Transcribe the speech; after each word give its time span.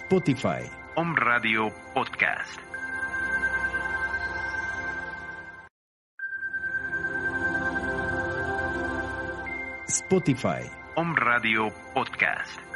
Spotify. 0.00 0.68
Home 0.96 1.14
Radio 1.14 1.70
Podcast. 1.94 2.58
Spotify. 9.86 10.68
Home 10.96 11.14
Radio 11.14 11.70
Podcast. 11.94 12.69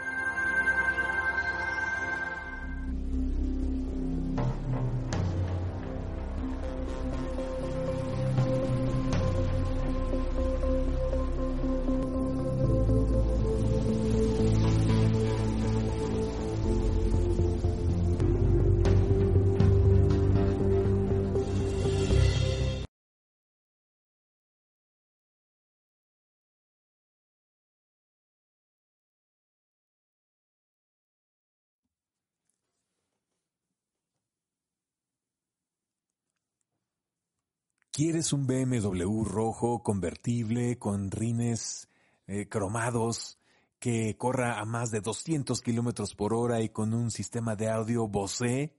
¿Quieres 37.97 38.33
un 38.33 38.49
BMW 38.49 39.23
rojo 39.23 39.85
convertible 39.85 40.81
con 40.81 41.13
rines 41.13 41.89
eh, 42.27 42.49
cromados 42.49 43.39
que 43.79 44.17
corra 44.17 44.59
a 44.59 44.65
más 44.65 44.91
de 44.91 45.01
200 45.01 45.61
kilómetros 45.61 46.17
por 46.17 46.35
hora 46.35 46.61
y 46.61 46.71
con 46.71 46.93
un 46.93 47.13
sistema 47.13 47.55
de 47.55 47.71
audio 47.71 48.09
Bose? 48.09 48.75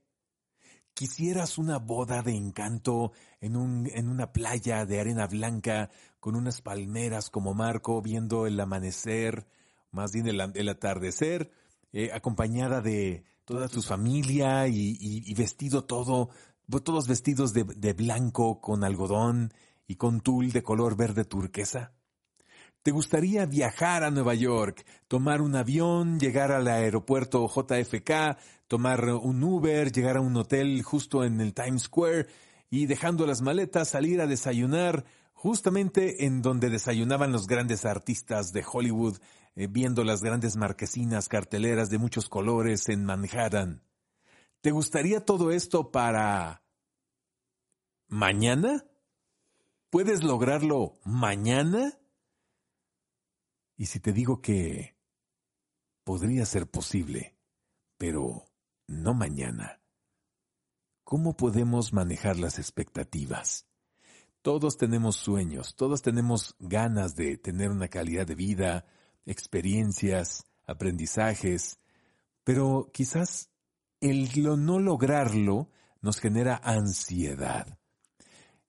¿Quisieras 0.92 1.56
una 1.56 1.78
boda 1.78 2.20
de 2.20 2.36
encanto 2.36 3.12
en, 3.40 3.56
un, 3.56 3.88
en 3.94 4.10
una 4.10 4.34
playa 4.34 4.84
de 4.84 5.00
arena 5.00 5.26
blanca 5.26 5.88
con 6.20 6.36
unas 6.36 6.60
palmeras 6.60 7.30
como 7.30 7.54
marco 7.54 8.02
viendo 8.02 8.46
el 8.46 8.60
amanecer, 8.60 9.46
más 9.92 10.12
bien 10.12 10.28
el, 10.28 10.68
atardecer, 10.68 11.50
eh, 11.90 12.10
acompañada 12.12 12.82
de 12.82 13.24
toda 13.46 13.68
tu 13.68 13.80
familia 13.80 14.68
y 14.68 15.32
vestido 15.32 15.84
todo 15.84 16.28
todos 16.82 17.08
vestidos 17.08 17.52
de, 17.52 17.92
blanco 17.92 18.60
con 18.60 18.84
algodón 18.84 19.52
y 19.86 19.96
con 19.96 20.20
tul 20.20 20.52
de 20.52 20.62
color 20.62 20.96
verde 20.96 21.24
turquesa? 21.24 21.92
¿Te 22.82 22.90
gustaría 22.92 23.46
viajar 23.46 24.04
a 24.04 24.10
Nueva 24.10 24.34
York, 24.34 24.86
tomar 25.08 25.40
un 25.40 25.56
avión, 25.56 26.20
llegar 26.20 26.52
al 26.52 26.68
aeropuerto 26.68 27.48
JFK, 27.48 28.36
tomar 28.68 29.04
un 29.04 29.42
Uber, 29.42 29.90
llegar 29.90 30.18
a 30.18 30.20
un 30.20 30.36
hotel 30.36 30.82
justo 30.82 31.24
en 31.24 31.40
el 31.40 31.52
Times 31.54 31.82
Square 31.82 32.26
y 32.70 32.86
dejando 32.86 33.26
las 33.26 33.42
maletas 33.42 33.88
salir 33.88 34.20
a 34.20 34.26
desayunar 34.26 35.04
justamente 35.32 36.26
en 36.26 36.42
donde 36.42 36.70
desayunaban 36.70 37.30
los 37.30 37.46
grandes 37.46 37.84
artistas 37.84 38.52
de 38.52 38.64
Hollywood, 38.70 39.18
eh, 39.54 39.68
viendo 39.68 40.02
las 40.02 40.22
grandes 40.22 40.56
marquesinas 40.56 41.28
carteleras 41.28 41.90
de 41.90 41.98
muchos 41.98 42.28
colores 42.28 42.88
en 42.88 43.04
Manhattan? 43.04 43.85
¿Te 44.66 44.72
gustaría 44.72 45.24
todo 45.24 45.52
esto 45.52 45.92
para 45.92 46.64
mañana? 48.08 48.84
¿Puedes 49.90 50.24
lograrlo 50.24 50.98
mañana? 51.04 51.96
Y 53.76 53.86
si 53.86 54.00
te 54.00 54.12
digo 54.12 54.42
que 54.42 54.96
podría 56.02 56.44
ser 56.46 56.68
posible, 56.68 57.38
pero 57.96 58.50
no 58.88 59.14
mañana, 59.14 59.80
¿cómo 61.04 61.36
podemos 61.36 61.92
manejar 61.92 62.36
las 62.36 62.58
expectativas? 62.58 63.68
Todos 64.42 64.78
tenemos 64.78 65.14
sueños, 65.14 65.76
todos 65.76 66.02
tenemos 66.02 66.56
ganas 66.58 67.14
de 67.14 67.38
tener 67.38 67.70
una 67.70 67.86
calidad 67.86 68.26
de 68.26 68.34
vida, 68.34 68.84
experiencias, 69.26 70.44
aprendizajes, 70.66 71.78
pero 72.42 72.90
quizás 72.92 73.52
el 74.00 74.30
no 74.64 74.78
lograrlo 74.78 75.70
nos 76.02 76.20
genera 76.20 76.60
ansiedad. 76.62 77.78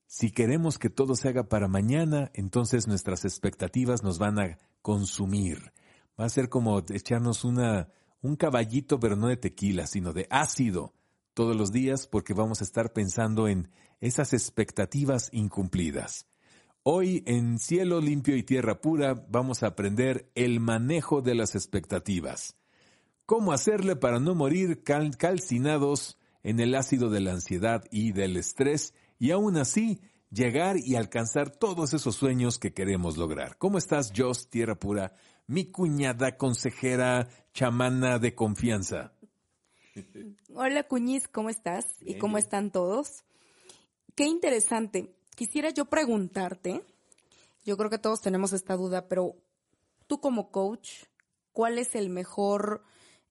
Si 0.06 0.32
queremos 0.32 0.80
que 0.80 0.90
todo 0.90 1.16
se 1.16 1.28
haga 1.28 1.50
para 1.50 1.68
mañana, 1.68 2.32
entonces 2.34 2.88
nuestras 2.88 3.26
expectativas 3.26 4.04
nos 4.04 4.20
van 4.20 4.40
a 4.40 4.58
consumir. 4.82 5.74
Va 6.20 6.26
a 6.26 6.30
ser 6.30 6.50
como 6.50 6.80
echarnos 6.80 7.44
una, 7.44 7.90
un 8.22 8.38
caballito, 8.38 9.00
pero 9.00 9.16
no 9.16 9.28
de 9.28 9.38
tequila, 9.38 9.86
sino 9.86 10.14
de 10.14 10.28
ácido 10.30 10.94
todos 11.34 11.56
los 11.56 11.72
días 11.72 12.08
porque 12.08 12.34
vamos 12.34 12.62
a 12.62 12.64
estar 12.64 12.94
pensando 12.94 13.48
en 13.48 13.70
esas 14.00 14.34
expectativas 14.34 15.30
incumplidas. 15.34 16.26
Hoy 16.84 17.22
en 17.28 17.60
Cielo 17.60 18.00
Limpio 18.00 18.38
y 18.38 18.44
Tierra 18.44 18.80
Pura 18.80 19.14
vamos 19.30 19.62
a 19.62 19.68
aprender 19.68 20.32
el 20.36 20.62
manejo 20.62 21.22
de 21.22 21.36
las 21.36 21.54
expectativas 21.54 22.56
cómo 23.28 23.52
hacerle 23.52 23.98
para 23.98 24.20
no 24.20 24.34
morir 24.36 24.84
calcinados 24.84 26.18
en 26.44 26.62
el 26.62 26.74
ácido 26.74 27.10
de 27.10 27.20
la 27.20 27.34
ansiedad 27.34 27.84
y 27.92 28.14
del 28.14 28.38
estrés 28.38 28.94
y 29.20 29.32
aún 29.32 29.58
así 29.58 30.00
llegar 30.32 30.78
y 30.78 30.96
alcanzar 30.96 31.50
todos 31.50 31.94
esos 31.94 32.16
sueños 32.16 32.58
que 32.58 32.74
queremos 32.74 33.18
lograr. 33.18 33.58
¿Cómo 33.58 33.78
estás, 33.78 34.14
Joss 34.16 34.50
Tierra 34.50 34.76
Pura, 34.76 35.14
mi 35.46 35.66
cuñada 35.66 36.38
consejera 36.38 37.28
chamana 37.54 38.18
de 38.18 38.34
confianza? 38.34 39.12
Hola, 40.56 40.84
Cuñiz, 40.84 41.28
¿cómo 41.28 41.50
estás? 41.50 41.86
¿Y 42.00 42.18
cómo 42.18 42.38
están 42.38 42.72
todos? 42.72 43.26
Qué 44.16 44.24
interesante. 44.24 45.14
Quisiera 45.36 45.70
yo 45.72 45.86
preguntarte, 45.86 46.82
yo 47.66 47.76
creo 47.76 47.90
que 47.90 48.00
todos 48.00 48.22
tenemos 48.22 48.54
esta 48.54 48.78
duda, 48.78 49.10
pero 49.10 49.36
tú 50.08 50.22
como 50.22 50.50
coach, 50.50 51.04
¿cuál 51.52 51.78
es 51.78 51.94
el 51.94 52.10
mejor 52.10 52.86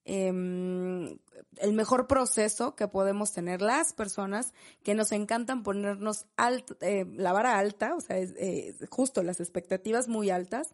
em, 0.07 1.19
el 1.57 1.73
mejor 1.73 2.07
proceso 2.07 2.75
que 2.75 2.89
podemos 2.89 3.33
tener 3.33 3.61
las 3.61 3.93
personas 3.93 4.55
que 4.83 4.95
nos 4.95 5.13
encantan 5.13 5.63
ponernos 5.63 6.27
eh, 6.81 7.05
la 7.17 7.33
vara 7.33 7.59
alta, 7.59 7.95
o 7.95 8.01
sea, 8.01 8.17
justo 8.89 9.23
las 9.23 9.41
expectativas 9.41 10.09
muy 10.09 10.31
altas, 10.31 10.69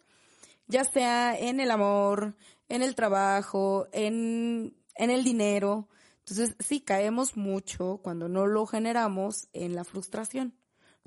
ya 0.68 0.84
sea 0.84 1.36
en 1.38 1.60
el 1.60 1.70
amor, 1.70 2.36
en 2.68 2.82
el 2.82 2.94
trabajo, 2.94 3.88
en, 3.92 4.76
en 4.94 5.10
el 5.10 5.24
dinero. 5.24 5.88
Entonces, 6.20 6.54
sí, 6.60 6.80
caemos 6.80 7.36
mucho 7.36 8.00
cuando 8.02 8.28
no 8.28 8.46
lo 8.46 8.66
generamos 8.66 9.48
en 9.52 9.74
la 9.74 9.84
frustración. 9.84 10.54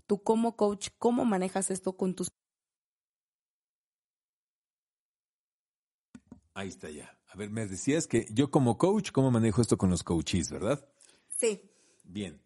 Tú 0.07 0.21
como 0.21 0.55
coach, 0.55 0.89
¿cómo 0.97 1.25
manejas 1.25 1.71
esto 1.71 1.95
con 1.95 2.15
tus... 2.15 2.29
Ahí 6.53 6.69
está 6.69 6.89
ya. 6.89 7.14
A 7.27 7.37
ver, 7.37 7.49
me 7.49 7.67
decías 7.67 8.07
que 8.07 8.27
yo 8.31 8.51
como 8.51 8.77
coach, 8.77 9.11
¿cómo 9.11 9.31
manejo 9.31 9.61
esto 9.61 9.77
con 9.77 9.89
los 9.89 10.03
coaches, 10.03 10.51
verdad? 10.51 10.87
Sí. 11.37 11.61
Bien. 12.03 12.41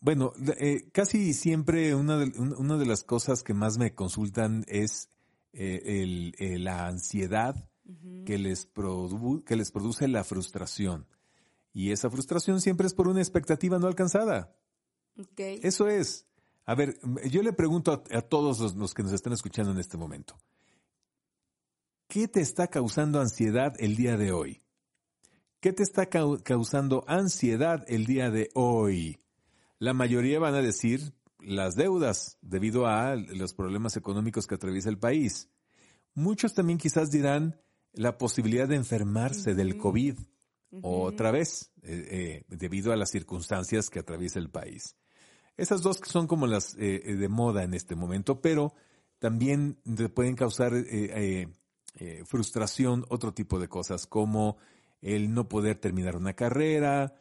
Bueno, 0.00 0.32
eh, 0.58 0.88
casi 0.92 1.32
siempre 1.32 1.94
una 1.94 2.18
de, 2.18 2.38
una 2.38 2.76
de, 2.76 2.86
las 2.86 3.04
cosas 3.04 3.44
que 3.44 3.54
más 3.54 3.78
me 3.78 3.94
consultan 3.94 4.64
es 4.66 5.08
eh, 5.52 6.32
el, 6.40 6.64
la 6.64 6.88
ansiedad 6.88 7.68
que, 8.26 8.38
les 8.38 8.68
que 9.46 9.56
les 9.56 9.70
produce 9.70 10.08
la 10.08 10.24
frustración. 10.24 11.06
Y 11.72 11.92
esa 11.92 12.10
frustración 12.10 12.60
siempre 12.60 12.86
es 12.86 12.94
por 12.94 13.08
una 13.08 13.20
expectativa 13.20 13.78
no 13.78 13.86
alcanzada. 13.86 14.56
Okay. 15.16 15.60
Eso 15.62 15.88
es. 15.88 16.26
A 16.64 16.74
ver, 16.74 16.98
yo 17.30 17.42
le 17.42 17.52
pregunto 17.52 17.92
a, 17.92 18.22
todos 18.22 18.74
los, 18.74 18.94
que 18.94 19.02
nos 19.02 19.12
están 19.12 19.32
escuchando 19.32 19.72
en 19.72 19.78
este 19.78 19.96
momento, 19.96 20.36
¿qué 22.12 22.28
te 22.28 22.42
está 22.42 22.66
causando 22.66 23.22
ansiedad 23.22 23.72
el 23.78 23.96
día 23.96 24.18
de 24.18 24.32
hoy? 24.32 24.60
¿Qué 25.60 25.72
te 25.72 25.82
está 25.82 26.10
causando 26.10 27.04
ansiedad 27.06 27.86
el 27.88 28.04
día 28.04 28.30
de 28.30 28.50
hoy? 28.52 29.18
La 29.78 29.94
mayoría 29.94 30.38
van 30.38 30.54
a 30.54 30.60
decir 30.60 31.14
las 31.38 31.74
deudas 31.74 32.36
debido 32.42 32.86
a 32.86 33.16
los 33.16 33.54
problemas 33.54 33.96
económicos 33.96 34.46
que 34.46 34.56
atraviesa 34.56 34.90
el 34.90 34.98
país. 34.98 35.48
Muchos 36.12 36.52
también 36.52 36.76
quizás 36.76 37.10
dirán 37.10 37.58
la 37.94 38.18
posibilidad 38.18 38.68
de 38.68 38.76
enfermarse 38.76 39.54
del 39.54 39.78
COVID 39.78 40.18
otra 40.82 41.30
vez 41.30 41.72
eh, 41.80 42.08
eh, 42.10 42.44
debido 42.54 42.92
a 42.92 42.96
las 42.96 43.08
circunstancias 43.08 43.88
que 43.88 44.00
atraviesa 44.00 44.38
el 44.38 44.50
país. 44.50 44.96
Esas 45.56 45.80
dos 45.80 45.98
son 46.04 46.26
como 46.26 46.46
las 46.46 46.76
eh, 46.78 47.16
de 47.16 47.28
moda 47.30 47.62
en 47.62 47.72
este 47.72 47.94
momento, 47.94 48.42
pero 48.42 48.74
también 49.18 49.78
pueden 50.14 50.36
causar 50.36 50.74
eh, 50.74 51.48
frustración 52.24 53.04
otro 53.08 53.32
tipo 53.32 53.58
de 53.58 53.68
cosas, 53.68 54.06
como 54.06 54.56
el 55.02 55.34
no 55.34 55.48
poder 55.48 55.76
terminar 55.78 56.16
una 56.16 56.32
carrera, 56.32 57.14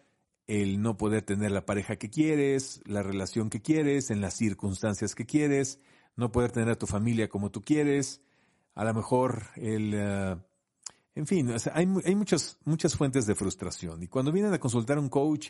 el 0.48 0.82
no 0.82 0.98
poder 0.98 1.24
tener 1.24 1.52
la 1.52 1.66
pareja 1.66 1.96
que 1.96 2.10
quieres, 2.10 2.82
la 2.86 3.04
relación 3.04 3.50
que 3.50 3.62
quieres, 3.62 4.12
en 4.12 4.22
las 4.22 4.36
circunstancias 4.36 5.16
que 5.16 5.26
quieres, 5.26 5.80
no 6.16 6.32
poder 6.32 6.52
tener 6.52 6.70
a 6.70 6.78
tu 6.78 6.88
familia 6.88 7.30
como 7.30 7.52
tú 7.52 7.62
quieres, 7.62 8.22
a 8.76 8.84
lo 8.86 8.94
mejor 8.94 9.44
el... 9.56 9.94
en 9.94 11.28
fin, 11.28 11.54
hay, 11.74 11.88
hay 12.06 12.16
muchas, 12.16 12.58
muchas 12.64 12.96
fuentes 12.96 13.26
de 13.26 13.36
frustración. 13.36 14.04
Y 14.04 14.08
cuando 14.08 14.32
vienen 14.32 14.54
a 14.54 14.60
consultar 14.60 14.98
a 14.98 15.02
un 15.02 15.10
coach, 15.10 15.50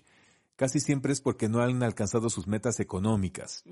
casi 0.56 0.80
siempre 0.80 1.14
es 1.14 1.22
porque 1.22 1.50
no 1.50 1.62
han 1.62 1.84
alcanzado 1.84 2.30
sus 2.30 2.48
metas 2.48 2.80
económicas. 2.80 3.64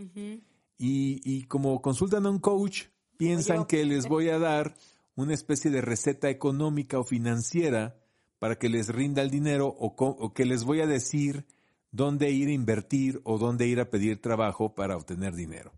y, 0.77 1.43
como 1.45 1.81
consultan 1.81 2.25
a 2.25 2.29
un 2.29 2.39
coach, 2.39 2.85
piensan 3.17 3.65
que 3.65 3.85
les 3.85 4.07
voy 4.07 4.29
a 4.29 4.39
dar 4.39 4.75
una 5.19 5.33
especie 5.33 5.69
de 5.69 5.81
receta 5.81 6.29
económica 6.29 6.97
o 6.97 7.03
financiera 7.03 7.99
para 8.39 8.55
que 8.55 8.69
les 8.69 8.87
rinda 8.87 9.21
el 9.21 9.29
dinero 9.29 9.67
o, 9.67 10.33
que 10.33 10.45
les 10.45 10.63
voy 10.63 10.79
a 10.79 10.87
decir 10.87 11.45
dónde 11.91 12.31
ir 12.31 12.47
a 12.47 12.53
invertir 12.53 13.19
o 13.25 13.37
dónde 13.37 13.67
ir 13.67 13.81
a 13.81 13.89
pedir 13.89 14.21
trabajo 14.21 14.73
para 14.75 14.95
obtener 14.95 15.35
dinero. 15.35 15.73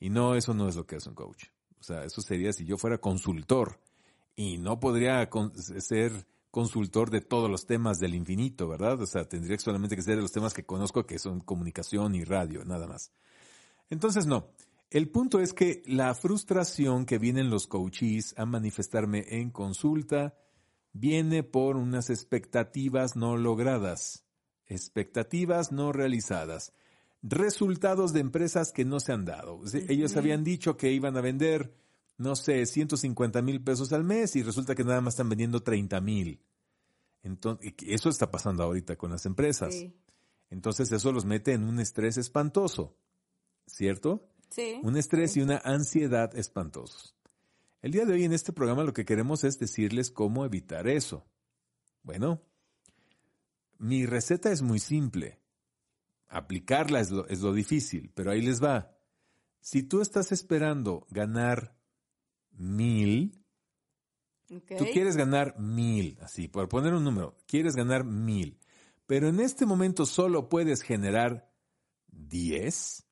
Y 0.00 0.08
no, 0.08 0.34
eso 0.34 0.54
no 0.54 0.68
es 0.68 0.76
lo 0.76 0.86
que 0.86 0.96
es 0.96 1.06
un 1.06 1.14
coach. 1.14 1.48
O 1.78 1.82
sea, 1.82 2.02
eso 2.02 2.22
sería 2.22 2.50
si 2.54 2.64
yo 2.64 2.78
fuera 2.78 2.96
consultor 2.96 3.78
y 4.34 4.56
no 4.56 4.80
podría 4.80 5.28
ser 5.80 6.26
consultor 6.50 7.10
de 7.10 7.20
todos 7.20 7.50
los 7.50 7.66
temas 7.66 7.98
del 7.98 8.14
infinito, 8.14 8.68
¿verdad? 8.68 9.02
O 9.02 9.06
sea, 9.06 9.28
tendría 9.28 9.58
solamente 9.58 9.96
que 9.96 10.02
ser 10.02 10.16
de 10.16 10.22
los 10.22 10.32
temas 10.32 10.54
que 10.54 10.64
conozco, 10.64 11.04
que 11.04 11.18
son 11.18 11.40
comunicación 11.40 12.14
y 12.14 12.24
radio, 12.24 12.64
nada 12.64 12.86
más. 12.86 13.12
Entonces, 13.90 14.26
no. 14.26 14.48
El 14.90 15.10
punto 15.10 15.40
es 15.40 15.52
que 15.52 15.82
la 15.86 16.14
frustración 16.14 17.04
que 17.04 17.18
vienen 17.18 17.50
los 17.50 17.66
coaches 17.66 18.34
a 18.38 18.46
manifestarme 18.46 19.24
en 19.28 19.50
consulta 19.50 20.34
viene 20.92 21.42
por 21.42 21.76
unas 21.76 22.08
expectativas 22.10 23.14
no 23.14 23.36
logradas, 23.36 24.24
expectativas 24.66 25.72
no 25.72 25.92
realizadas, 25.92 26.72
resultados 27.22 28.12
de 28.12 28.20
empresas 28.20 28.72
que 28.72 28.84
no 28.84 28.98
se 29.00 29.12
han 29.12 29.24
dado. 29.24 29.60
Ellos 29.88 30.16
habían 30.16 30.42
dicho 30.44 30.76
que 30.76 30.90
iban 30.92 31.16
a 31.16 31.20
vender 31.20 31.74
no 32.18 32.34
sé, 32.34 32.66
150 32.66 33.40
mil 33.42 33.62
pesos 33.62 33.92
al 33.92 34.04
mes 34.04 34.34
y 34.36 34.42
resulta 34.42 34.74
que 34.74 34.84
nada 34.84 35.00
más 35.00 35.14
están 35.14 35.28
vendiendo 35.28 35.62
30 35.62 36.00
mil. 36.00 36.42
Entonces, 37.22 37.74
eso 37.86 38.08
está 38.08 38.30
pasando 38.30 38.64
ahorita 38.64 38.96
con 38.96 39.12
las 39.12 39.24
empresas. 39.24 39.74
Entonces 40.50 40.90
eso 40.92 41.12
los 41.12 41.24
mete 41.24 41.52
en 41.52 41.64
un 41.64 41.78
estrés 41.78 42.16
espantoso, 42.16 42.96
¿cierto? 43.66 44.28
Sí. 44.50 44.80
Un 44.82 44.96
estrés 44.96 45.36
y 45.36 45.42
una 45.42 45.58
ansiedad 45.58 46.36
espantosos. 46.36 47.14
El 47.80 47.92
día 47.92 48.04
de 48.04 48.14
hoy 48.14 48.24
en 48.24 48.32
este 48.32 48.52
programa 48.52 48.82
lo 48.82 48.92
que 48.92 49.04
queremos 49.04 49.44
es 49.44 49.58
decirles 49.58 50.10
cómo 50.10 50.44
evitar 50.44 50.88
eso. 50.88 51.26
Bueno, 52.02 52.42
mi 53.78 54.06
receta 54.06 54.50
es 54.50 54.62
muy 54.62 54.78
simple. 54.78 55.40
Aplicarla 56.28 57.00
es 57.00 57.10
lo, 57.10 57.26
es 57.28 57.40
lo 57.40 57.52
difícil, 57.52 58.10
pero 58.14 58.30
ahí 58.30 58.42
les 58.42 58.62
va. 58.62 58.96
Si 59.60 59.82
tú 59.82 60.00
estás 60.00 60.32
esperando 60.32 61.06
ganar 61.10 61.78
mil. 62.58 63.44
Tú 64.46 64.86
quieres 64.92 65.16
ganar 65.16 65.58
mil, 65.58 66.18
así, 66.22 66.48
por 66.48 66.68
poner 66.68 66.94
un 66.94 67.04
número, 67.04 67.36
quieres 67.46 67.76
ganar 67.76 68.04
mil. 68.04 68.58
Pero 69.06 69.28
en 69.28 69.40
este 69.40 69.66
momento 69.66 70.06
solo 70.06 70.48
puedes 70.48 70.82
generar 70.82 71.50
diez. 72.06 73.06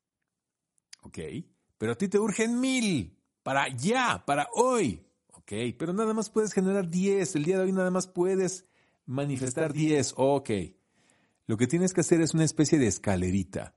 Ok. 1.07 1.19
Pero 1.79 1.93
a 1.93 1.95
ti 1.95 2.09
te 2.09 2.19
urgen 2.19 2.59
mil. 2.59 3.17
Para 3.43 3.69
ya, 3.69 4.25
para 4.27 4.49
hoy. 4.55 5.07
Ok. 5.33 5.53
Pero 5.79 5.93
nada 5.93 6.13
más 6.15 6.31
puedes 6.31 6.53
generar 6.53 6.89
diez. 6.89 7.37
El 7.37 7.45
día 7.45 7.59
de 7.59 7.65
hoy 7.65 7.73
nada 7.73 7.91
más 7.91 8.09
puedes 8.09 8.67
manifestar 9.05 9.73
diez. 9.73 10.13
Ok. 10.17 10.51
Lo 11.47 11.57
que 11.57 11.69
tienes 11.69 11.95
que 11.95 12.01
hacer 12.01 12.21
es 12.21 12.35
una 12.35 12.45
especie 12.45 12.79
de 12.79 12.89
escalerita. 12.89 13.77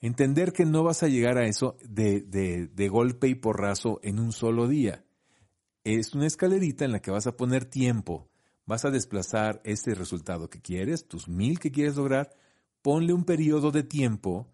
Entender 0.00 0.52
que 0.52 0.64
no 0.64 0.84
vas 0.84 1.02
a 1.02 1.08
llegar 1.08 1.36
a 1.36 1.46
eso 1.46 1.76
de, 1.84 2.20
de, 2.20 2.68
de 2.68 2.88
golpe 2.88 3.28
y 3.28 3.34
porrazo 3.34 3.98
en 4.02 4.20
un 4.20 4.32
solo 4.32 4.68
día. 4.68 5.04
Es 5.84 6.14
una 6.14 6.26
escalerita 6.26 6.84
en 6.84 6.92
la 6.92 7.00
que 7.00 7.10
vas 7.10 7.26
a 7.26 7.36
poner 7.36 7.64
tiempo, 7.64 8.30
vas 8.66 8.84
a 8.84 8.90
desplazar 8.90 9.60
ese 9.64 9.94
resultado 9.94 10.48
que 10.48 10.60
quieres, 10.60 11.08
tus 11.08 11.28
mil 11.28 11.58
que 11.58 11.72
quieres 11.72 11.96
lograr, 11.96 12.30
ponle 12.82 13.12
un 13.12 13.24
periodo 13.24 13.72
de 13.72 13.82
tiempo 13.82 14.51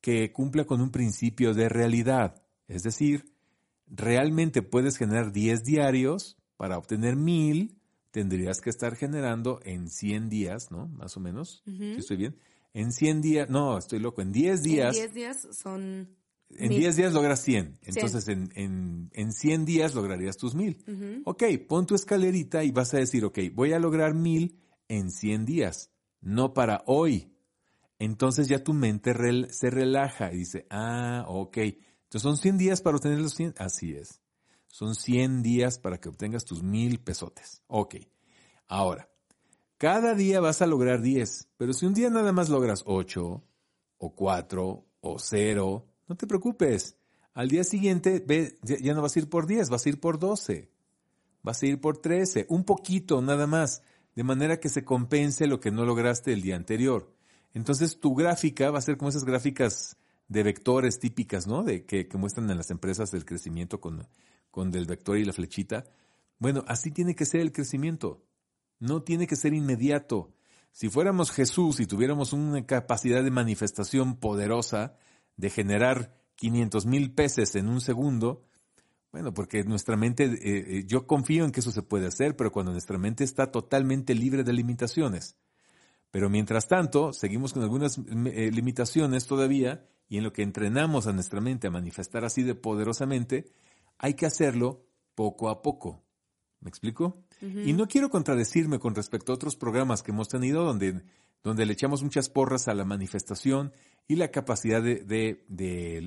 que 0.00 0.32
cumpla 0.32 0.64
con 0.64 0.80
un 0.80 0.90
principio 0.90 1.54
de 1.54 1.68
realidad. 1.68 2.42
Es 2.66 2.82
decir, 2.82 3.32
realmente 3.86 4.62
puedes 4.62 4.96
generar 4.96 5.32
10 5.32 5.64
diarios, 5.64 6.38
para 6.58 6.76
obtener 6.76 7.16
mil 7.16 7.78
tendrías 8.10 8.60
que 8.60 8.68
estar 8.68 8.96
generando 8.96 9.60
en 9.64 9.88
100 9.88 10.28
días, 10.28 10.70
¿no? 10.70 10.88
Más 10.88 11.16
o 11.16 11.20
menos, 11.20 11.62
si 11.64 11.96
estoy 11.96 12.16
bien, 12.16 12.36
en 12.74 12.92
100 12.92 13.22
días, 13.22 13.48
no, 13.48 13.78
estoy 13.78 14.00
loco, 14.00 14.20
en 14.20 14.32
10 14.32 14.62
días. 14.62 14.96
En 14.96 15.02
10 15.02 15.14
días 15.14 15.48
son... 15.52 16.16
En 16.50 16.70
10 16.70 16.96
días 16.96 17.12
logras 17.12 17.42
100. 17.42 17.78
Entonces, 17.82 18.26
En, 18.28 18.50
en, 18.54 19.10
en, 19.12 19.32
100 19.32 19.66
días 19.66 19.94
lograrías 19.94 20.38
tus 20.38 20.54
1000. 20.54 21.22
Ok, 21.26 21.44
pon 21.68 21.86
tu 21.86 21.94
escalerita 21.94 22.64
y 22.64 22.72
vas 22.72 22.94
a 22.94 22.98
decir, 22.98 23.24
ok, 23.24 23.38
voy 23.52 23.74
a 23.74 23.78
lograr 23.78 24.14
1000 24.14 24.58
en 24.88 25.10
100 25.10 25.44
días, 25.44 25.92
no 26.20 26.54
para 26.54 26.82
hoy. 26.86 27.30
Entonces 27.98 28.48
ya 28.48 28.62
tu 28.62 28.74
mente 28.74 29.12
se 29.50 29.70
relaja 29.70 30.32
y 30.32 30.38
dice, 30.38 30.66
ah, 30.70 31.24
ok. 31.26 31.56
Entonces 31.58 32.22
son 32.22 32.36
100 32.36 32.58
días 32.58 32.80
para 32.80 32.96
obtener 32.96 33.18
los 33.18 33.34
100. 33.34 33.54
Así 33.58 33.92
es. 33.94 34.20
Son 34.68 34.94
100 34.94 35.42
días 35.42 35.78
para 35.78 35.98
que 35.98 36.08
obtengas 36.08 36.44
tus 36.44 36.62
1000 36.62 37.00
pesotes. 37.00 37.62
Ok. 37.66 37.96
Ahora, 38.66 39.08
cada 39.78 40.14
día 40.14 40.40
vas 40.40 40.62
a 40.62 40.66
lograr 40.66 41.00
10, 41.00 41.48
pero 41.56 41.72
si 41.72 41.86
un 41.86 41.94
día 41.94 42.10
nada 42.10 42.32
más 42.32 42.48
logras 42.48 42.82
8 42.86 43.44
o 43.98 44.14
4 44.14 44.86
o 45.00 45.18
0, 45.18 45.86
no 46.06 46.16
te 46.16 46.26
preocupes. 46.26 46.96
Al 47.32 47.48
día 47.48 47.64
siguiente 47.64 48.22
ve, 48.24 48.58
ya 48.62 48.94
no 48.94 49.02
vas 49.02 49.16
a 49.16 49.20
ir 49.20 49.28
por 49.28 49.46
10, 49.46 49.70
vas 49.70 49.86
a 49.86 49.88
ir 49.88 50.00
por 50.00 50.18
12, 50.18 50.70
vas 51.42 51.62
a 51.62 51.66
ir 51.66 51.80
por 51.80 51.98
13, 51.98 52.46
un 52.48 52.64
poquito 52.64 53.22
nada 53.22 53.46
más, 53.46 53.82
de 54.16 54.24
manera 54.24 54.58
que 54.58 54.68
se 54.68 54.84
compense 54.84 55.46
lo 55.46 55.60
que 55.60 55.70
no 55.70 55.84
lograste 55.84 56.32
el 56.32 56.42
día 56.42 56.56
anterior. 56.56 57.14
Entonces 57.58 57.98
tu 57.98 58.14
gráfica 58.14 58.70
va 58.70 58.78
a 58.78 58.82
ser 58.82 58.96
como 58.96 59.08
esas 59.08 59.24
gráficas 59.24 59.96
de 60.28 60.44
vectores 60.44 61.00
típicas, 61.00 61.48
¿no? 61.48 61.64
De 61.64 61.84
que, 61.84 62.08
muestran 62.16 62.48
en 62.50 62.56
las 62.56 62.70
empresas 62.70 63.12
el 63.14 63.24
crecimiento 63.24 63.80
con, 63.80 64.06
con 64.52 64.72
el 64.76 64.86
vector 64.86 65.18
y 65.18 65.24
la 65.24 65.32
flechita. 65.32 65.82
Bueno, 66.38 66.62
así 66.68 66.92
tiene 66.92 67.16
que 67.16 67.26
ser 67.26 67.40
el 67.40 67.50
crecimiento 67.50 68.24
No 68.78 69.02
tiene 69.02 69.26
que 69.26 69.34
ser 69.34 69.54
inmediato. 69.54 70.32
Si 70.70 70.88
fuéramos 70.88 71.32
Jesús 71.32 71.80
y 71.80 71.86
tuviéramos 71.86 72.32
una 72.32 72.64
capacidad 72.64 73.24
de 73.24 73.32
manifestación 73.32 74.18
poderosa 74.20 74.96
de 75.36 75.50
generar 75.50 76.14
500 76.36 76.86
mil 76.86 77.12
peces 77.12 77.56
en 77.56 77.68
un 77.68 77.80
segundo, 77.80 78.44
bueno, 79.10 79.34
porque 79.34 79.64
nuestra 79.64 79.96
mente, 79.96 80.26
eh, 80.26 80.38
eh, 80.44 80.84
yo 80.86 81.08
confío 81.08 81.44
en 81.44 81.50
que 81.50 81.58
eso 81.58 81.72
se 81.72 81.82
puede 81.82 82.06
hacer, 82.06 82.36
pero 82.36 82.52
cuando 82.52 82.70
nuestra 82.70 82.98
mente 82.98 83.24
está 83.24 83.50
totalmente 83.50 84.14
libre 84.14 84.44
de 84.44 84.52
limitaciones. 84.52 85.34
Pero 86.10 86.30
mientras 86.30 86.68
tanto, 86.68 87.12
seguimos 87.12 87.52
con 87.52 87.62
algunas 87.62 87.98
eh, 87.98 88.50
limitaciones 88.52 89.26
todavía 89.26 89.86
y 90.08 90.16
en 90.16 90.24
lo 90.24 90.32
que 90.32 90.42
entrenamos 90.42 91.06
a 91.06 91.12
nuestra 91.12 91.40
mente 91.40 91.66
a 91.66 91.70
manifestar 91.70 92.24
así 92.24 92.42
de 92.42 92.54
poderosamente, 92.54 93.52
hay 93.98 94.14
que 94.14 94.26
hacerlo 94.26 94.86
poco 95.14 95.50
a 95.50 95.62
poco. 95.62 96.04
¿Me 96.60 96.68
explico? 96.68 97.22
Y 97.40 97.72
no 97.72 97.86
quiero 97.86 98.10
contradecirme 98.10 98.80
con 98.80 98.96
respecto 98.96 99.30
a 99.30 99.36
otros 99.36 99.54
programas 99.54 100.02
que 100.02 100.10
hemos 100.10 100.28
tenido 100.28 100.64
donde, 100.64 101.02
donde 101.44 101.66
le 101.66 101.72
echamos 101.72 102.02
muchas 102.02 102.28
porras 102.28 102.66
a 102.66 102.74
la 102.74 102.84
manifestación 102.84 103.72
y 104.08 104.16
la 104.16 104.32
capacidad 104.32 104.82
de, 104.82 105.04
de, 105.04 105.44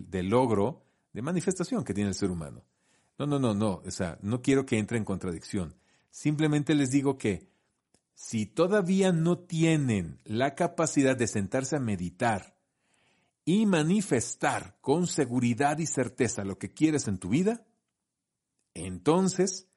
de, 0.09 0.23
logro, 0.23 0.83
de 1.13 1.21
manifestación 1.21 1.85
que 1.85 1.93
tiene 1.93 2.09
el 2.09 2.15
ser 2.15 2.31
humano. 2.31 2.65
No, 3.17 3.27
no, 3.27 3.39
no, 3.39 3.53
no. 3.53 3.81
O 3.85 3.91
sea, 3.91 4.17
no 4.21 4.41
quiero 4.41 4.65
que 4.65 4.77
entre 4.77 4.97
en 4.97 5.05
contradicción. 5.05 5.75
Simplemente 6.09 6.75
les 6.75 6.91
digo 6.91 7.17
que 7.17 7.50
si 8.21 8.45
todavía 8.45 9.11
no 9.11 9.39
tienen 9.39 10.19
la 10.25 10.53
capacidad 10.53 11.17
de 11.17 11.25
sentarse 11.25 11.75
a 11.75 11.79
meditar 11.79 12.55
y 13.45 13.65
manifestar 13.65 14.77
con 14.79 15.07
seguridad 15.07 15.79
y 15.79 15.87
certeza 15.87 16.43
lo 16.43 16.59
que 16.59 16.71
quieres 16.71 17.07
en 17.07 17.17
tu 17.17 17.29
vida, 17.29 17.65
entonces 18.75 19.67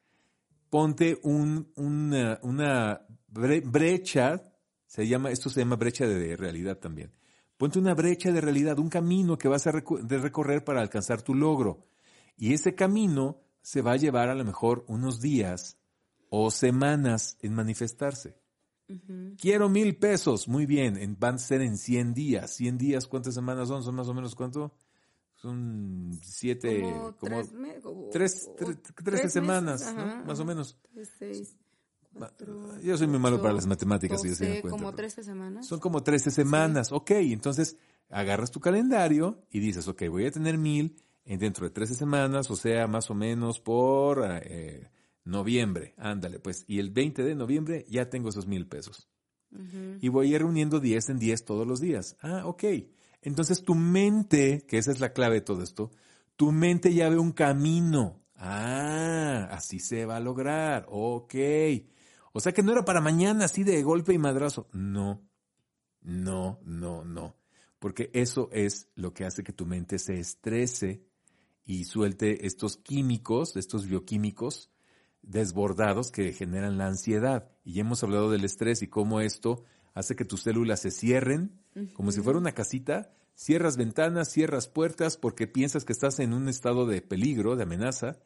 ponte 0.69 1.19
un, 1.23 1.73
una, 1.77 2.39
una 2.43 3.07
brecha, 3.29 4.43
se 4.87 5.09
llama, 5.09 5.31
esto 5.31 5.49
se 5.49 5.61
llama 5.61 5.77
brecha 5.77 6.07
de 6.07 6.37
realidad 6.37 6.77
también. 6.77 7.13
Ponte 7.57 7.79
una 7.79 7.95
brecha 7.95 8.31
de 8.31 8.43
realidad, 8.43 8.79
un 8.79 8.91
camino 8.91 9.39
que 9.39 9.49
vas 9.49 9.67
a 9.67 9.73
recorrer 9.73 10.65
para 10.65 10.83
alcanzar 10.83 11.23
tu 11.23 11.35
logro. 11.35 11.87
Y 12.37 12.53
ese 12.53 12.75
camino 12.75 13.41
se 13.63 13.81
va 13.81 13.93
a 13.93 13.97
llevar 13.97 14.29
a 14.29 14.35
lo 14.35 14.45
mejor 14.45 14.85
unos 14.87 15.23
días 15.23 15.79
o 16.37 16.51
semanas 16.51 17.39
en 17.43 17.55
manifestarse. 17.55 18.37
Quiero 19.39 19.69
mil 19.69 19.97
pesos, 19.97 20.49
muy 20.49 20.67
bien, 20.67 21.17
van 21.19 21.37
a 21.37 21.39
ser 21.39 21.61
en 21.61 21.79
100 21.79 22.13
días. 22.13 22.51
100 22.57 22.77
días, 22.77 23.07
¿cuántas 23.07 23.35
semanas 23.35 23.69
son? 23.69 23.85
¿Son 23.85 23.95
más 23.95 24.09
o 24.09 24.15
menos 24.15 24.35
cuánto? 24.35 24.75
Son 25.37 26.11
siete, 26.23 26.83
como, 27.19 27.41
tres, 28.11 28.51
trece 29.05 29.29
semanas, 29.29 29.95
¿no? 29.97 30.25
Más 30.25 30.41
o 30.41 30.45
menos. 30.45 30.77
yo 32.83 32.97
soy 32.99 33.07
muy 33.07 33.21
malo 33.21 33.41
para 33.41 33.55
las 33.55 33.67
matemáticas. 33.67 34.25
y 34.25 34.63
como 34.63 34.93
13 34.93 35.23
semanas. 35.23 35.67
Son 35.67 35.79
como 35.79 36.03
13 36.03 36.33
semanas. 36.33 36.91
Ok, 36.91 37.13
entonces 37.13 37.77
agarras 38.11 38.51
tu 38.51 38.59
calendario 38.59 39.45
y 39.51 39.61
dices, 39.61 39.87
ok, 39.87 40.03
voy 40.09 40.27
a 40.27 40.33
tener 40.33 40.59
mil 40.59 40.97
dentro 41.25 41.65
de 41.65 41.71
13 41.71 41.95
semanas, 41.95 42.51
o 42.51 42.57
sea, 42.57 42.89
más 42.89 43.09
o 43.11 43.15
menos 43.15 43.61
por 43.61 44.25
eh, 44.43 44.91
noviembre. 45.25 45.95
Ándale, 45.97 46.39
pues. 46.39 46.65
Y 46.67 46.79
el 46.79 46.91
20 46.91 47.23
de 47.23 47.35
noviembre 47.35 47.85
ya 47.89 48.09
tengo 48.09 48.29
esos 48.29 48.47
mil 48.47 48.67
pesos. 48.67 49.09
Y 50.01 50.09
voy 50.09 50.27
a 50.27 50.35
ir 50.35 50.41
reuniendo 50.41 50.81
10 50.81 51.11
en 51.11 51.19
10 51.21 51.45
todos 51.45 51.67
los 51.67 51.81
días. 51.81 52.17
Ah, 52.21 52.43
ok. 52.45 52.65
Entonces 53.23 53.63
tu 53.63 53.77
mente, 53.77 54.65
que 54.67 54.79
esa 54.79 54.91
es 54.91 54.99
la 54.99 55.13
clave 55.13 55.37
de 55.37 55.41
todo 55.43 55.63
esto, 55.63 55.93
tu 56.35 56.51
mente 56.51 56.93
ya 56.93 57.09
ve 57.09 57.19
un 57.19 57.31
camino. 57.31 58.21
Ah, 58.35 59.49
así 59.53 59.79
se 59.79 60.07
va 60.07 60.17
a 60.17 60.21
lograr. 60.21 60.87
Ok. 60.89 61.35
O 62.33 62.41
sea 62.41 62.53
que 62.53 62.65
no 62.65 62.73
era 62.73 62.85
para 62.85 63.01
mañana 63.01 63.45
así 63.45 63.63
de 63.63 63.81
golpe 63.85 64.13
y 64.13 64.19
madrazo. 64.19 64.69
No, 64.73 65.23
no, 66.03 66.59
no, 66.65 67.05
no. 67.05 67.37
Porque 67.79 68.11
eso 68.13 68.49
es 68.51 68.89
lo 68.97 69.15
que 69.15 69.25
hace 69.25 69.45
que 69.45 69.53
tu 69.53 69.67
mente 69.67 70.01
se 70.01 70.19
estrese 70.19 71.07
y 71.65 71.85
suelte 71.85 72.45
estos 72.45 72.77
químicos, 72.77 73.57
estos 73.57 73.87
bioquímicos 73.87 74.74
desbordados 75.27 76.11
que 76.11 76.33
generan 76.33 76.79
la 76.79 76.87
ansiedad. 76.87 77.51
Y 77.65 77.75
ya 77.75 77.81
hemos 77.83 78.03
hablado 78.03 78.31
del 78.31 78.45
estrés 78.45 78.83
y 78.83 78.89
cómo 78.89 79.21
esto 79.21 79.65
hace 79.95 80.17
que 80.17 80.25
tus 80.25 80.43
células 80.43 80.81
se 80.81 80.91
cierren, 80.91 81.61
como 81.95 82.13
si 82.13 82.21
fuera 82.21 82.39
una 82.39 82.53
casita, 82.53 83.11
cierras 83.35 83.77
ventanas, 83.77 84.31
cierras 84.31 84.69
puertas 84.69 85.17
porque 85.17 85.47
piensas 85.47 85.85
que 85.85 85.93
estás 85.93 86.19
en 86.21 86.35
un 86.35 86.49
estado 86.49 86.87
de 86.87 87.03
peligro, 87.03 87.57
de 87.57 87.65
amenaza, 87.65 88.19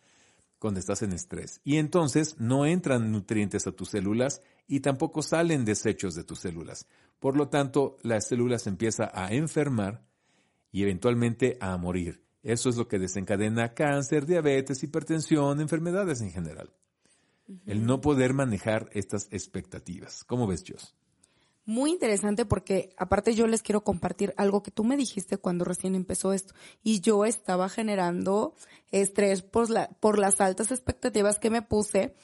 cuando 0.58 0.80
estás 0.80 1.02
en 1.02 1.12
estrés. 1.12 1.60
Y 1.64 1.76
entonces 1.76 2.36
no 2.38 2.66
entran 2.66 3.12
nutrientes 3.12 3.66
a 3.66 3.72
tus 3.72 3.90
células 3.90 4.42
y 4.66 4.80
tampoco 4.80 5.22
salen 5.22 5.64
desechos 5.64 6.14
de 6.14 6.24
tus 6.24 6.40
células. 6.40 6.86
Por 7.20 7.36
lo 7.36 7.48
tanto, 7.48 7.96
la 8.02 8.20
célula 8.20 8.58
se 8.58 8.70
empieza 8.70 9.10
a 9.14 9.32
enfermar 9.32 10.04
y 10.70 10.82
eventualmente 10.82 11.56
a 11.60 11.76
morir. 11.76 12.22
Eso 12.42 12.68
es 12.68 12.76
lo 12.76 12.88
que 12.88 12.98
desencadena 12.98 13.74
cáncer, 13.74 14.26
diabetes, 14.26 14.82
hipertensión, 14.82 15.60
enfermedades 15.60 16.20
en 16.20 16.30
general. 16.30 16.72
El 17.66 17.86
no 17.86 18.00
poder 18.00 18.34
manejar 18.34 18.90
estas 18.92 19.28
expectativas. 19.30 20.24
¿Cómo 20.24 20.46
ves, 20.46 20.64
Jos? 20.66 20.94
Muy 21.64 21.90
interesante 21.90 22.46
porque 22.46 22.94
aparte 22.96 23.34
yo 23.34 23.46
les 23.46 23.62
quiero 23.62 23.84
compartir 23.84 24.32
algo 24.38 24.62
que 24.62 24.70
tú 24.70 24.84
me 24.84 24.96
dijiste 24.96 25.36
cuando 25.36 25.66
recién 25.66 25.94
empezó 25.94 26.32
esto 26.32 26.54
y 26.82 27.00
yo 27.00 27.26
estaba 27.26 27.68
generando 27.68 28.54
estrés 28.90 29.42
por, 29.42 29.68
la, 29.68 29.90
por 30.00 30.18
las 30.18 30.40
altas 30.40 30.70
expectativas 30.70 31.38
que 31.38 31.50
me 31.50 31.60
puse 31.60 32.14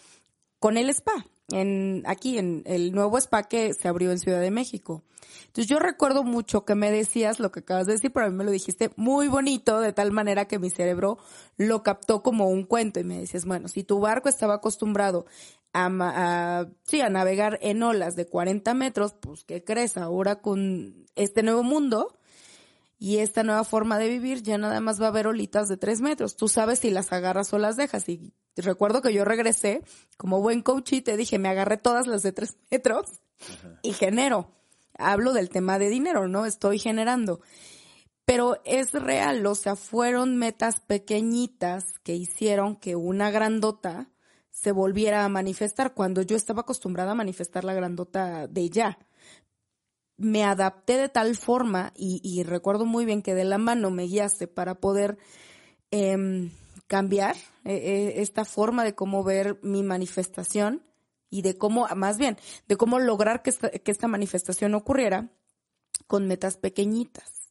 con 0.59 0.79
el 0.79 0.89
spa 0.89 1.27
en 1.51 2.03
aquí 2.07 2.39
en 2.39 2.63
el 2.67 2.93
nuevo 2.93 3.19
spa 3.19 3.45
que 3.45 3.75
se 3.75 3.89
abrió 3.89 4.11
en 4.11 4.19
Ciudad 4.19 4.41
de 4.41 4.51
México. 4.51 5.03
Entonces 5.47 5.67
yo 5.67 5.79
recuerdo 5.79 6.25
mucho 6.25 6.65
que 6.65 6.75
me 6.75 6.91
decías 6.91 7.41
lo 7.41 7.51
que 7.51 7.61
acabas 7.61 7.87
de 7.87 7.95
decir, 7.95 8.13
pero 8.13 8.27
a 8.27 8.31
mí 8.31 8.37
me 8.37 8.45
lo 8.45 8.51
dijiste 8.51 8.91
muy 8.97 9.29
bonito, 9.29 9.81
de 9.81 9.93
tal 9.93 10.11
manera 10.11 10.47
que 10.47 10.59
mi 10.59 10.71
cerebro 10.71 11.19
lo 11.57 11.83
captó 11.83 12.23
como 12.23 12.49
un 12.49 12.65
cuento 12.65 13.01
y 13.01 13.05
me 13.05 13.19
decías, 13.19 13.45
bueno, 13.45 13.69
si 13.69 13.85
tu 13.85 14.01
barco 14.01 14.29
estaba 14.29 14.55
acostumbrado 14.55 15.27
a, 15.73 16.67
sí, 16.85 17.01
a 17.01 17.09
navegar 17.09 17.59
en 17.63 17.83
olas 17.83 18.15
de 18.17 18.27
40 18.27 18.75
metros, 18.75 19.15
pues 19.15 19.45
¿qué 19.45 19.65
crees? 19.65 19.97
Ahora 19.97 20.41
con 20.41 21.07
este 21.17 21.43
nuevo 21.43 21.63
mundo 21.63 22.17
y 23.05 23.19
esta 23.19 23.43
nueva 23.43 23.65
forma 23.65 23.99
de 23.99 24.09
vivir 24.09 24.43
ya 24.43 24.57
nada 24.57 24.81
más 24.81 24.99
va 24.99 25.05
a 25.05 25.09
haber 25.09 25.27
olitas 25.27 25.69
de 25.69 25.77
3 25.77 26.01
metros. 26.01 26.37
Tú 26.37 26.49
sabes 26.49 26.79
si 26.79 26.89
las 26.89 27.13
agarras 27.13 27.53
o 27.53 27.59
las 27.59 27.77
dejas 27.77 28.09
y 28.09 28.33
recuerdo 28.57 29.03
que 29.03 29.13
yo 29.13 29.27
regresé 29.27 29.83
como 30.17 30.41
buen 30.41 30.63
coach 30.63 30.95
y 30.95 31.03
te 31.03 31.19
dije, 31.19 31.39
me 31.39 31.51
agarré 31.51 31.77
todas 31.77 32.07
las 32.07 32.23
de 32.23 32.33
tres 32.33 32.57
metros 32.71 33.21
y 33.83 33.93
genero. 33.93 34.53
Hablo 34.97 35.35
del 35.35 35.51
tema 35.51 35.79
de 35.79 35.91
dinero, 35.91 36.29
¿no? 36.29 36.47
Estoy 36.47 36.79
generando. 36.79 37.43
Pero 38.25 38.63
es 38.65 38.93
real, 38.93 39.45
o 39.45 39.55
sea, 39.55 39.77
fueron 39.77 40.39
metas 40.39 40.81
pequeñitas 40.81 41.99
que 42.05 42.15
hicieron 42.15 42.75
que 42.75 42.97
una 42.97 43.31
grandota 43.31 44.09
se 44.51 44.73
volviera 44.73 45.27
a 45.27 45.29
manifestar 45.29 45.93
cuando 45.93 46.23
yo 46.23 46.37
estaba 46.37 46.63
acostumbrada 46.63 47.11
a 47.11 47.17
manifestar 47.17 47.65
la 47.65 47.75
grandota 47.75 48.47
de 48.47 48.71
ya. 48.71 48.99
Me 50.17 50.45
adapté 50.45 50.97
de 50.97 51.09
tal 51.09 51.37
forma 51.37 51.93
y, 51.97 52.43
recuerdo 52.45 52.87
muy 52.87 53.05
bien 53.05 53.23
que 53.23 53.35
de 53.35 53.45
la 53.45 53.59
mano 53.59 53.91
me 53.91 54.05
guiaste 54.05 54.47
para 54.47 54.77
poder 54.77 55.19
eh, 55.91 56.51
cambiar 56.87 57.37
eh, 57.65 57.75
eh, 57.75 58.15
esta 58.19 58.45
forma 58.45 58.85
de 58.85 58.95
cómo 58.95 59.25
ver 59.25 59.59
mi 59.63 59.83
manifestación 59.83 60.83
y 61.31 61.43
de 61.43 61.59
cómo, 61.59 61.89
más 61.97 62.19
bien, 62.19 62.37
de 62.69 62.77
cómo 62.77 63.01
lograr 63.01 63.43
que 63.43 63.51
esta, 63.51 63.71
que 63.71 63.91
esta 63.91 64.07
manifestación 64.07 64.75
ocurriera 64.75 65.31
con 66.07 66.29
metas 66.29 66.57
pequeñitas 66.57 67.51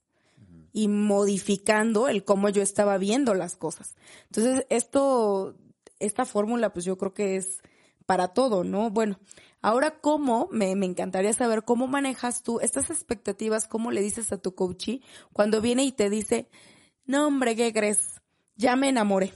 y 0.72 0.88
modificando 0.88 2.08
el 2.08 2.24
cómo 2.24 2.50
yo 2.50 2.62
estaba 2.62 2.98
viendo 2.98 3.34
las 3.34 3.56
cosas. 3.56 3.96
Entonces, 4.26 4.66
esto, 4.70 5.56
esta 6.00 6.26
fórmula, 6.26 6.74
pues 6.74 6.86
yo 6.86 6.98
creo 6.98 7.14
que 7.14 7.36
es 7.36 7.62
para 8.06 8.30
todo, 8.30 8.64
¿no? 8.64 8.90
Bueno, 8.90 9.20
ahora 9.64 10.00
cómo, 10.00 10.48
me, 10.52 10.76
me 10.76 10.86
encantaría 10.86 11.34
saber 11.34 11.64
cómo 11.64 11.88
manejas 11.88 12.44
tú 12.44 12.60
estas 12.60 12.92
expectativas, 12.92 13.68
cómo 13.68 13.90
le 13.90 14.02
dices 14.02 14.32
a 14.32 14.38
tu 14.38 14.54
coachee 14.54 15.02
cuando 15.32 15.62
viene 15.62 15.84
y 15.84 15.92
te 15.92 16.12
dice, 16.12 16.48
no 17.08 17.26
hombre, 17.26 17.56
¿qué 17.56 17.74
crees? 17.74 18.22
ya 18.56 18.76
me 18.76 18.90
enamoré. 18.90 19.34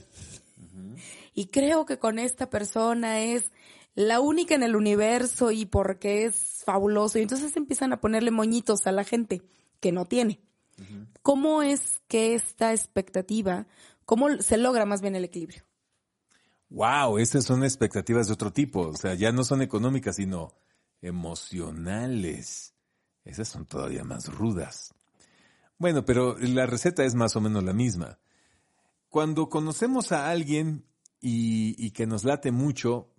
Y 1.34 1.46
creo 1.46 1.86
que 1.86 1.98
con 1.98 2.18
esta 2.18 2.50
persona 2.50 3.20
es 3.20 3.50
la 3.94 4.20
única 4.20 4.54
en 4.54 4.62
el 4.62 4.76
universo 4.76 5.50
y 5.50 5.66
porque 5.66 6.24
es 6.24 6.62
fabuloso. 6.64 7.18
Y 7.18 7.22
entonces 7.22 7.56
empiezan 7.56 7.92
a 7.92 8.00
ponerle 8.00 8.30
moñitos 8.30 8.86
a 8.86 8.92
la 8.92 9.04
gente 9.04 9.42
que 9.80 9.92
no 9.92 10.04
tiene. 10.04 10.40
¿Cómo 11.22 11.62
es 11.62 12.00
que 12.06 12.34
esta 12.34 12.72
expectativa, 12.72 13.66
cómo 14.04 14.40
se 14.40 14.56
logra 14.56 14.84
más 14.84 15.00
bien 15.00 15.16
el 15.16 15.24
equilibrio? 15.24 15.64
Wow, 16.70 17.18
estas 17.18 17.44
son 17.44 17.64
expectativas 17.64 18.26
de 18.26 18.34
otro 18.34 18.52
tipo. 18.52 18.80
O 18.88 18.96
sea, 18.96 19.14
ya 19.14 19.32
no 19.32 19.44
son 19.44 19.62
económicas, 19.62 20.16
sino 20.16 20.54
emocionales. 21.00 22.74
Esas 23.24 23.48
son 23.48 23.66
todavía 23.66 24.04
más 24.04 24.32
rudas. 24.32 24.94
Bueno, 25.78 26.04
pero 26.04 26.36
la 26.38 26.66
receta 26.66 27.04
es 27.04 27.14
más 27.14 27.36
o 27.36 27.40
menos 27.40 27.62
la 27.62 27.72
misma. 27.72 28.18
Cuando 29.08 29.48
conocemos 29.48 30.12
a 30.12 30.28
alguien 30.28 30.84
y, 31.20 31.90
que 31.92 32.06
nos 32.06 32.24
late 32.24 32.50
mucho, 32.50 33.14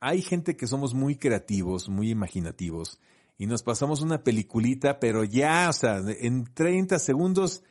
hay 0.00 0.22
gente 0.22 0.56
que 0.56 0.66
somos 0.66 0.94
muy 0.94 1.16
creativos, 1.16 1.88
muy 1.88 2.10
imaginativos, 2.10 2.98
y 3.36 3.46
nos 3.46 3.62
pasamos 3.62 4.00
una 4.00 4.24
peliculita, 4.24 4.98
pero 4.98 5.22
ya, 5.22 5.68
o 5.68 5.72
sea, 5.72 6.00
en 6.20 6.52
30 6.52 6.98
segundos, 6.98 7.62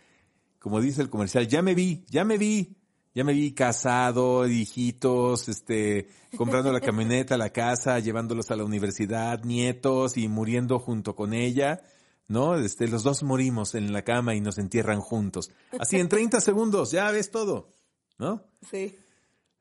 como 0.59 0.79
dice 0.79 1.01
el 1.01 1.09
comercial, 1.09 1.47
ya 1.47 1.61
me 1.61 1.75
vi, 1.75 2.05
ya 2.09 2.23
me 2.23 2.37
vi, 2.37 2.77
ya 3.17 3.23
me 3.23 3.33
vi 3.33 3.51
casado, 3.51 4.47
hijitos, 4.47 5.49
este, 5.49 6.07
comprando 6.37 6.71
la 6.71 6.79
camioneta, 6.79 7.35
la 7.35 7.49
casa, 7.49 7.97
llevándolos 7.97 8.51
a 8.51 8.55
la 8.55 8.63
universidad, 8.63 9.43
nietos 9.43 10.17
y 10.17 10.27
muriendo 10.27 10.77
junto 10.77 11.15
con 11.15 11.33
ella, 11.33 11.81
¿no? 12.27 12.55
Este, 12.57 12.87
los 12.87 13.01
dos 13.01 13.23
morimos 13.23 13.73
en 13.73 13.91
la 13.91 14.03
cama 14.03 14.35
y 14.35 14.41
nos 14.41 14.59
entierran 14.59 14.99
juntos. 14.99 15.49
Así 15.79 15.97
en 15.97 16.09
30 16.09 16.41
segundos, 16.41 16.91
ya 16.91 17.09
ves 17.09 17.31
todo, 17.31 17.73
¿no? 18.19 18.43
Sí. 18.69 18.95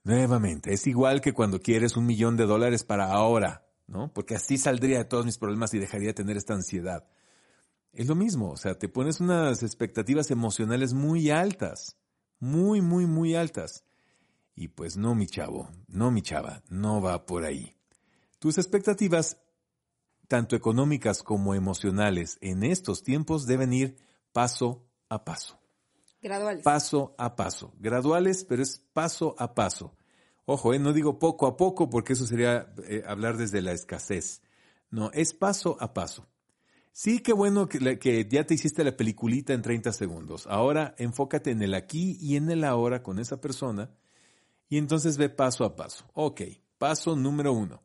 Nuevamente, 0.05 0.75
es 0.75 0.87
igual 0.87 1.23
que 1.23 1.33
cuando 1.33 1.59
quieres 1.59 1.97
un 1.97 2.05
millón 2.05 2.37
de 2.37 2.45
dólares 2.45 2.85
para 2.85 3.11
ahora, 3.11 3.67
¿no? 3.87 4.13
Porque 4.13 4.35
así 4.35 4.59
saldría 4.59 4.99
de 4.99 5.07
todos 5.07 5.25
mis 5.25 5.39
problemas 5.39 5.73
y 5.73 5.79
dejaría 5.79 6.09
de 6.09 6.15
tener 6.15 6.37
esta 6.37 6.53
ansiedad. 6.53 7.09
Es 7.95 8.07
lo 8.07 8.17
mismo, 8.17 8.51
o 8.51 8.57
sea, 8.59 8.75
te 8.75 8.91
pones 8.91 9.19
unas 9.19 9.63
expectativas 9.63 10.31
emocionales 10.31 10.93
muy 10.93 11.31
altas, 11.31 11.97
muy, 12.39 12.81
muy, 12.81 13.07
muy 13.07 13.35
altas. 13.35 13.85
Y 14.55 14.69
pues 14.69 14.97
no, 14.97 15.15
mi 15.15 15.27
chavo, 15.27 15.69
no, 15.87 16.11
mi 16.11 16.23
chava, 16.23 16.63
no 16.69 17.03
va 17.03 17.27
por 17.27 17.45
ahí. 17.45 17.77
Tus 18.39 18.59
expectativas, 18.59 19.39
tanto 20.29 20.57
económicas 20.57 21.23
como 21.23 21.55
emocionales, 21.55 22.39
en 22.41 22.63
estos 22.63 23.03
tiempos 23.03 23.47
deben 23.47 23.73
ir 23.73 23.97
paso 24.33 24.87
a 25.09 25.25
paso. 25.25 25.59
Graduales. 26.23 26.65
Paso 26.65 27.15
a 27.19 27.37
paso. 27.37 27.75
Graduales, 27.79 28.45
pero 28.45 28.63
es 28.63 28.79
paso 28.93 29.35
a 29.39 29.55
paso. 29.55 29.95
Ojo, 30.45 30.73
eh, 30.73 30.79
no 30.79 30.93
digo 30.93 31.19
poco 31.19 31.47
a 31.47 31.57
poco 31.57 31.91
porque 31.91 32.15
eso 32.15 32.27
sería 32.27 32.73
eh, 32.89 33.03
hablar 33.07 33.37
desde 33.37 33.61
la 33.63 33.73
escasez. 33.73 34.43
No, 34.91 35.11
es 35.13 35.35
paso 35.35 35.77
a 35.81 35.93
paso. 35.93 36.27
Sí, 36.99 37.19
qué 37.19 37.35
bueno 37.35 37.69
que, 37.69 37.99
que, 37.99 38.27
ya 38.27 38.47
te 38.47 38.55
hiciste 38.55 38.83
la 38.83 38.97
peliculita 38.97 39.53
en 39.53 39.61
30 39.61 39.93
segundos. 39.93 40.47
Ahora 40.47 40.95
enfócate 40.97 41.51
en 41.51 41.61
el 41.61 41.75
aquí 41.75 42.17
y 42.23 42.37
en 42.37 42.51
el 42.51 42.65
ahora 42.65 43.03
con 43.03 43.19
esa 43.19 43.39
persona 43.39 43.91
y 44.71 44.79
entonces 44.79 45.19
ve 45.19 45.29
paso 45.29 45.67
a 45.67 45.77
paso. 45.77 46.07
Ok, 46.15 46.41
paso 46.79 47.15
número 47.15 47.53
uno. 47.53 47.83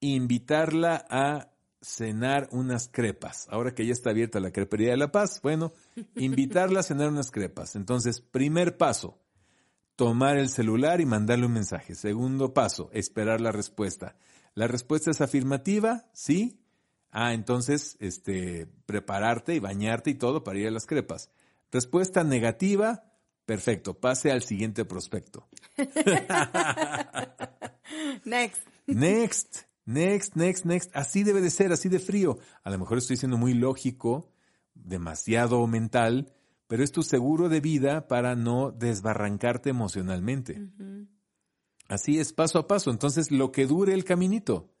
Invitarla 0.00 1.06
a 1.08 1.50
cenar 1.80 2.50
unas 2.52 2.88
crepas. 2.88 3.46
Ahora 3.48 3.74
que 3.74 3.86
ya 3.86 3.92
está 3.92 4.10
abierta 4.10 4.38
la 4.38 4.52
crepería 4.52 4.90
de 4.90 4.98
La 4.98 5.10
Paz, 5.10 5.40
bueno, 5.42 5.72
invitarla 6.14 6.80
a 6.80 6.82
cenar 6.82 7.08
unas 7.08 7.30
crepas. 7.30 7.74
Entonces, 7.74 8.20
primer 8.20 8.76
paso, 8.76 9.18
tomar 9.96 10.36
el 10.36 10.50
celular 10.50 11.00
y 11.00 11.06
mandarle 11.06 11.46
un 11.46 11.54
mensaje. 11.54 11.94
Segundo 11.94 12.52
paso, 12.52 12.90
esperar 12.92 13.40
la 13.40 13.50
respuesta. 13.50 14.14
La 14.52 14.66
respuesta 14.66 15.10
es 15.10 15.22
afirmativa, 15.22 16.04
sí. 16.12 16.60
Ah, 17.18 17.32
entonces, 17.32 17.96
este, 17.98 18.66
prepararte 18.84 19.54
y 19.54 19.58
bañarte 19.58 20.10
y 20.10 20.16
todo 20.16 20.44
para 20.44 20.58
ir 20.58 20.66
a 20.66 20.70
las 20.70 20.84
crepas. 20.84 21.30
Respuesta 21.72 22.24
negativa, 22.24 23.04
perfecto, 23.46 23.98
pase 23.98 24.30
al 24.30 24.42
siguiente 24.42 24.84
prospecto. 24.84 25.48
Next. 28.26 28.68
Next. 28.86 29.60
Next, 29.86 30.36
next, 30.36 30.66
next. 30.66 30.94
Así 30.94 31.22
debe 31.22 31.40
de 31.40 31.48
ser, 31.48 31.72
así 31.72 31.88
de 31.88 32.00
frío. 32.00 32.36
A 32.62 32.68
lo 32.68 32.78
mejor 32.78 32.98
estoy 32.98 33.16
siendo 33.16 33.38
muy 33.38 33.54
lógico, 33.54 34.30
demasiado 34.74 35.66
mental, 35.66 36.34
pero 36.66 36.84
es 36.84 36.92
tu 36.92 37.02
seguro 37.02 37.48
de 37.48 37.60
vida 37.60 38.08
para 38.08 38.36
no 38.36 38.72
desbarrancarte 38.72 39.70
emocionalmente. 39.70 40.68
Así 41.88 42.18
es, 42.18 42.34
paso 42.34 42.58
a 42.58 42.66
paso. 42.66 42.90
Entonces, 42.90 43.30
lo 43.30 43.52
que 43.52 43.66
dure 43.66 43.94
el 43.94 44.04
caminito, 44.04 44.75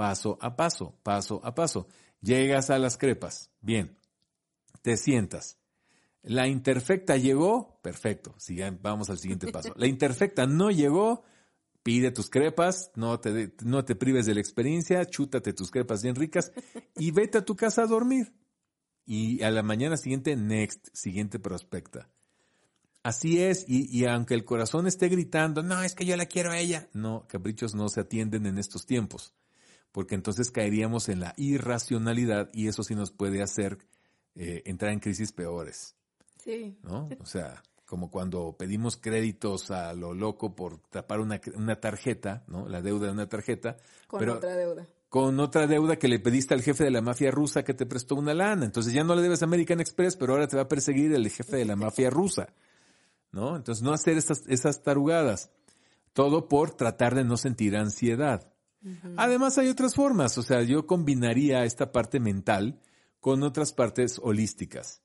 paso 0.00 0.38
a 0.40 0.56
paso, 0.56 0.98
paso 1.02 1.42
a 1.44 1.54
paso. 1.54 1.86
Llegas 2.22 2.70
a 2.70 2.78
las 2.78 2.96
crepas, 2.96 3.50
bien, 3.60 3.98
te 4.80 4.96
sientas. 4.96 5.58
La 6.22 6.48
imperfecta 6.48 7.18
llegó, 7.18 7.78
perfecto, 7.82 8.34
vamos 8.80 9.10
al 9.10 9.18
siguiente 9.18 9.52
paso. 9.52 9.74
La 9.76 9.86
imperfecta 9.86 10.46
no 10.46 10.70
llegó, 10.70 11.22
pide 11.82 12.12
tus 12.12 12.30
crepas, 12.30 12.92
no 12.94 13.20
te, 13.20 13.52
no 13.62 13.84
te 13.84 13.94
prives 13.94 14.24
de 14.24 14.32
la 14.32 14.40
experiencia, 14.40 15.04
chútate 15.04 15.52
tus 15.52 15.70
crepas 15.70 16.02
bien 16.02 16.14
ricas. 16.14 16.50
Y 16.96 17.10
vete 17.10 17.36
a 17.36 17.44
tu 17.44 17.54
casa 17.54 17.82
a 17.82 17.86
dormir. 17.86 18.32
Y 19.04 19.42
a 19.42 19.50
la 19.50 19.62
mañana 19.62 19.98
siguiente, 19.98 20.34
next, 20.34 20.88
siguiente 20.94 21.38
prospecta. 21.38 22.08
Así 23.02 23.42
es, 23.42 23.66
y, 23.68 23.86
y, 23.94 24.06
aunque 24.06 24.32
el 24.32 24.46
corazón 24.46 24.86
esté 24.86 25.10
gritando, 25.10 25.62
no, 25.62 25.82
es 25.82 25.94
que 25.94 26.06
yo 26.06 26.16
la 26.16 26.24
quiero 26.24 26.52
a 26.52 26.58
ella, 26.58 26.88
no, 26.94 27.26
caprichos 27.28 27.74
no 27.74 27.90
se 27.90 28.00
atienden 28.00 28.46
en 28.46 28.56
estos 28.56 28.86
tiempos, 28.86 29.34
porque 29.92 30.14
entonces 30.14 30.50
caeríamos 30.50 31.08
en 31.08 31.20
la 31.20 31.34
irracionalidad 31.36 32.50
y 32.52 32.68
eso 32.68 32.82
sí 32.82 32.94
nos 32.94 33.10
puede 33.10 33.42
hacer 33.42 33.78
eh, 34.34 34.62
entrar 34.66 34.92
en 34.92 35.00
crisis 35.00 35.32
peores. 35.32 35.96
Sí. 36.38 36.78
¿No? 36.82 37.08
O 37.20 37.26
sea, 37.26 37.62
como 37.90 38.08
cuando 38.08 38.54
pedimos 38.56 38.96
créditos 38.96 39.72
a 39.72 39.92
lo 39.94 40.14
loco 40.14 40.54
por 40.54 40.78
tapar 40.78 41.18
una, 41.18 41.40
una 41.56 41.80
tarjeta, 41.80 42.44
¿no? 42.46 42.68
La 42.68 42.80
deuda 42.82 43.06
de 43.06 43.12
una 43.12 43.28
tarjeta. 43.28 43.78
Con 44.06 44.20
pero 44.20 44.34
otra 44.34 44.54
deuda. 44.54 44.86
Con 45.08 45.40
otra 45.40 45.66
deuda 45.66 45.96
que 45.96 46.06
le 46.06 46.20
pediste 46.20 46.54
al 46.54 46.62
jefe 46.62 46.84
de 46.84 46.92
la 46.92 47.02
mafia 47.02 47.32
rusa 47.32 47.64
que 47.64 47.74
te 47.74 47.86
prestó 47.86 48.14
una 48.14 48.32
lana. 48.32 48.64
Entonces 48.64 48.92
ya 48.92 49.02
no 49.02 49.16
le 49.16 49.22
debes 49.22 49.42
a 49.42 49.46
American 49.46 49.80
Express, 49.80 50.16
pero 50.16 50.34
ahora 50.34 50.46
te 50.46 50.54
va 50.54 50.62
a 50.62 50.68
perseguir 50.68 51.12
el 51.12 51.28
jefe 51.28 51.56
de 51.56 51.64
la 51.64 51.74
mafia 51.74 52.10
rusa. 52.10 52.54
¿No? 53.32 53.56
Entonces 53.56 53.82
no 53.82 53.92
hacer 53.92 54.16
esas, 54.16 54.44
esas 54.46 54.84
tarugadas. 54.84 55.50
Todo 56.12 56.48
por 56.48 56.70
tratar 56.70 57.16
de 57.16 57.24
no 57.24 57.36
sentir 57.36 57.76
ansiedad. 57.76 58.49
Además 59.16 59.58
hay 59.58 59.68
otras 59.68 59.94
formas. 59.94 60.38
O 60.38 60.42
sea, 60.42 60.62
yo 60.62 60.86
combinaría 60.86 61.64
esta 61.64 61.92
parte 61.92 62.20
mental 62.20 62.80
con 63.20 63.42
otras 63.42 63.72
partes 63.72 64.20
holísticas. 64.22 65.02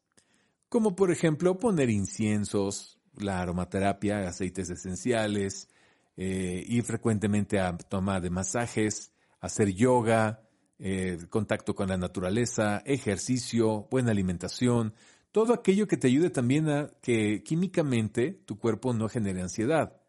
Como 0.69 0.95
por 0.95 1.11
ejemplo 1.11 1.59
poner 1.59 1.89
inciensos, 1.89 2.99
la 3.17 3.41
aromaterapia, 3.41 4.27
aceites 4.27 4.69
esenciales, 4.69 5.69
eh, 6.17 6.63
ir 6.67 6.83
frecuentemente 6.83 7.59
a 7.59 7.77
tomar 7.77 8.21
de 8.21 8.29
masajes, 8.29 9.11
hacer 9.39 9.73
yoga, 9.73 10.41
eh, 10.79 11.17
contacto 11.29 11.75
con 11.75 11.89
la 11.89 11.97
naturaleza, 11.97 12.81
ejercicio, 12.85 13.87
buena 13.91 14.11
alimentación, 14.11 14.93
todo 15.31 15.53
aquello 15.53 15.87
que 15.87 15.97
te 15.97 16.07
ayude 16.07 16.29
también 16.29 16.69
a 16.69 16.89
que 17.01 17.43
químicamente 17.43 18.31
tu 18.45 18.57
cuerpo 18.57 18.93
no 18.93 19.09
genere 19.09 19.41
ansiedad 19.41 20.01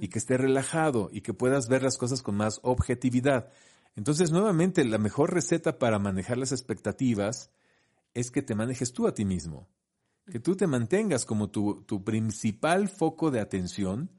y 0.00 0.08
que 0.08 0.18
esté 0.18 0.36
relajado 0.36 1.08
y 1.12 1.22
que 1.22 1.34
puedas 1.34 1.68
ver 1.68 1.82
las 1.82 1.98
cosas 1.98 2.22
con 2.22 2.36
más 2.36 2.60
objetividad. 2.62 3.50
Entonces, 3.96 4.30
nuevamente, 4.30 4.84
la 4.84 4.98
mejor 4.98 5.32
receta 5.34 5.78
para 5.78 5.98
manejar 5.98 6.38
las 6.38 6.52
expectativas 6.52 7.50
es 8.14 8.30
que 8.30 8.42
te 8.42 8.54
manejes 8.54 8.92
tú 8.92 9.06
a 9.06 9.14
ti 9.14 9.24
mismo 9.24 9.68
que 10.30 10.40
tú 10.40 10.56
te 10.56 10.66
mantengas 10.66 11.24
como 11.24 11.50
tu, 11.50 11.82
tu 11.84 12.02
principal 12.02 12.88
foco 12.88 13.30
de 13.30 13.40
atención 13.40 14.10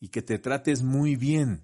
y 0.00 0.08
que 0.08 0.22
te 0.22 0.38
trates 0.38 0.82
muy 0.82 1.16
bien. 1.16 1.62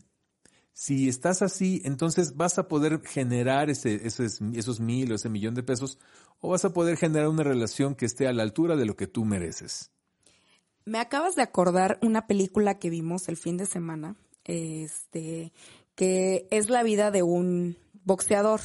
Si 0.73 1.09
estás 1.09 1.41
así, 1.41 1.81
entonces 1.85 2.37
vas 2.37 2.59
a 2.59 2.69
poder 2.69 3.01
generar 3.03 3.71
ese, 3.71 4.07
esos, 4.07 4.41
esos 4.53 4.81
mil 4.81 5.11
o 5.13 5.15
ese 5.15 5.31
millón 5.31 5.55
de 5.55 5.63
pesos 5.63 5.99
o 6.41 6.51
vas 6.51 6.67
a 6.67 6.75
poder 6.75 6.99
generar 6.99 7.29
una 7.29 7.43
relación 7.43 7.95
que 7.95 8.05
esté 8.05 8.29
a 8.29 8.35
la 8.35 8.43
altura 8.43 8.77
de 8.77 8.85
lo 8.85 8.95
que 8.95 9.07
tú 9.07 9.25
mereces. 9.25 9.91
Me 10.87 11.01
acabas 11.01 11.35
de 11.35 11.43
acordar 11.43 11.99
una 12.01 12.29
película 12.29 12.79
que 12.79 12.91
vimos 12.91 13.29
el 13.29 13.37
fin 13.37 13.57
de 13.57 13.67
semana, 13.67 14.15
este, 14.45 15.53
que 15.97 16.47
es 16.53 16.71
la 16.71 16.85
vida 16.85 17.11
de 17.11 17.25
un 17.25 17.77
boxeador. 18.05 18.61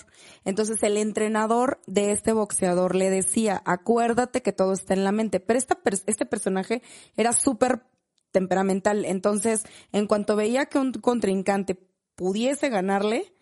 Entonces 0.45 0.83
el 0.83 0.97
entrenador 0.97 1.81
de 1.87 2.11
este 2.11 2.31
boxeador 2.31 2.95
le 2.95 3.09
decía, 3.09 3.63
acuérdate 3.65 4.43
que 4.43 4.53
todo 4.53 4.73
está 4.73 4.93
en 4.93 5.03
la 5.03 5.11
mente. 5.11 5.39
Pero 5.39 5.57
esta, 5.57 5.79
este 6.05 6.27
personaje 6.27 6.83
era 7.17 7.33
súper 7.33 7.87
temperamental. 8.31 9.03
Entonces, 9.05 9.63
en 9.91 10.05
cuanto 10.05 10.35
veía 10.35 10.67
que 10.67 10.77
un 10.77 10.91
contrincante 10.93 11.75
pudiese 12.13 12.69
ganarle, 12.69 13.33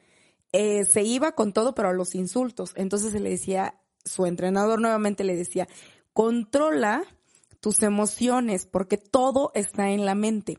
eh, 0.53 0.85
se 0.85 1.03
iba 1.03 1.33
con 1.33 1.51
todo, 1.51 1.75
pero 1.75 1.89
a 1.89 1.93
los 1.93 2.15
insultos. 2.15 2.71
Entonces 2.75 3.13
le 3.13 3.29
decía, 3.29 3.75
su 4.05 4.25
entrenador 4.25 4.79
nuevamente 4.79 5.25
le 5.25 5.35
decía, 5.35 5.67
controla 6.13 7.03
tus 7.59 7.83
emociones 7.83 8.65
porque 8.65 8.97
todo 8.97 9.51
está 9.53 9.89
en 9.91 10.05
la 10.05 10.15
mente. 10.15 10.57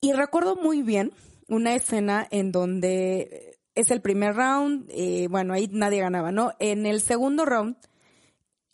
Y 0.00 0.12
recuerdo 0.12 0.56
muy 0.56 0.82
bien 0.82 1.12
una 1.48 1.74
escena 1.74 2.26
en 2.30 2.52
donde 2.52 3.58
es 3.74 3.90
el 3.90 4.00
primer 4.00 4.34
round, 4.34 4.86
eh, 4.90 5.28
bueno, 5.30 5.54
ahí 5.54 5.68
nadie 5.72 6.00
ganaba, 6.00 6.32
¿no? 6.32 6.52
En 6.58 6.84
el 6.86 7.00
segundo 7.00 7.44
round, 7.44 7.76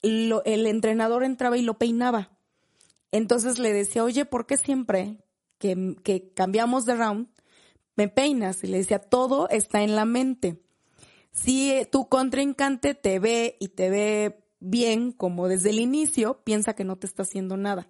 el 0.03 0.67
entrenador 0.67 1.25
entraba 1.25 1.57
y 1.57 1.62
lo 1.62 1.79
peinaba. 1.79 2.31
Entonces 3.11 3.59
le 3.59 3.73
decía, 3.73 4.05
oye, 4.05 4.25
¿por 4.25 4.47
qué 4.47 4.57
siempre 4.57 5.19
que, 5.59 5.97
que 6.03 6.33
cambiamos 6.35 6.85
de 6.85 6.97
round 6.97 7.29
me 7.97 8.09
peinas? 8.09 8.64
Y 8.64 8.67
le 8.67 8.79
decía, 8.79 8.99
todo 8.99 9.49
está 9.49 9.83
en 9.83 9.95
la 9.95 10.05
mente. 10.05 10.61
Si 11.31 11.71
eh, 11.71 11.87
tu 11.87 12.09
contrincante 12.09 12.95
te 12.95 13.19
ve 13.19 13.57
y 13.61 13.69
te 13.69 13.90
ve 13.90 14.43
bien 14.64 15.12
como 15.12 15.48
desde 15.48 15.70
el 15.70 15.81
inicio, 15.81 16.40
piensa 16.44 16.74
que 16.74 16.85
no 16.85 16.96
te 16.96 17.07
está 17.07 17.22
haciendo 17.22 17.57
nada. 17.57 17.88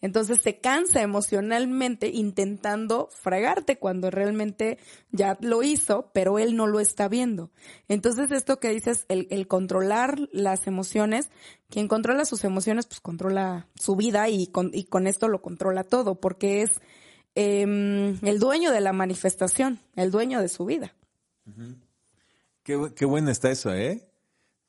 Entonces 0.00 0.40
se 0.42 0.58
cansa 0.58 1.00
emocionalmente 1.00 2.08
intentando 2.08 3.08
fregarte 3.10 3.78
cuando 3.78 4.10
realmente 4.10 4.78
ya 5.12 5.38
lo 5.40 5.62
hizo, 5.62 6.10
pero 6.12 6.38
él 6.38 6.56
no 6.56 6.66
lo 6.66 6.80
está 6.80 7.08
viendo. 7.08 7.50
Entonces 7.88 8.30
esto 8.30 8.60
que 8.60 8.70
dices, 8.70 9.06
el, 9.08 9.48
controlar 9.48 10.28
las 10.32 10.66
emociones, 10.66 11.30
quien 11.70 11.88
controla 11.88 12.24
sus 12.24 12.44
emociones, 12.44 12.86
pues 12.86 13.00
controla 13.00 13.68
su 13.76 13.96
vida 13.96 14.28
y 14.28 14.46
con, 14.48 14.70
y 14.74 14.84
con 14.84 15.06
esto 15.06 15.28
lo 15.28 15.40
controla 15.40 15.84
todo, 15.84 16.20
porque 16.20 16.62
es 16.62 16.72
em, 17.34 18.18
el 18.26 18.38
dueño 18.38 18.72
de 18.72 18.80
la 18.80 18.92
manifestación, 18.92 19.80
el 19.96 20.10
dueño 20.10 20.40
de 20.40 20.48
su 20.48 20.66
vida. 20.66 20.94
Qué, 22.62 22.92
qué 22.94 23.06
está 23.30 23.50
eso, 23.50 23.72
¿eh? 23.74 24.06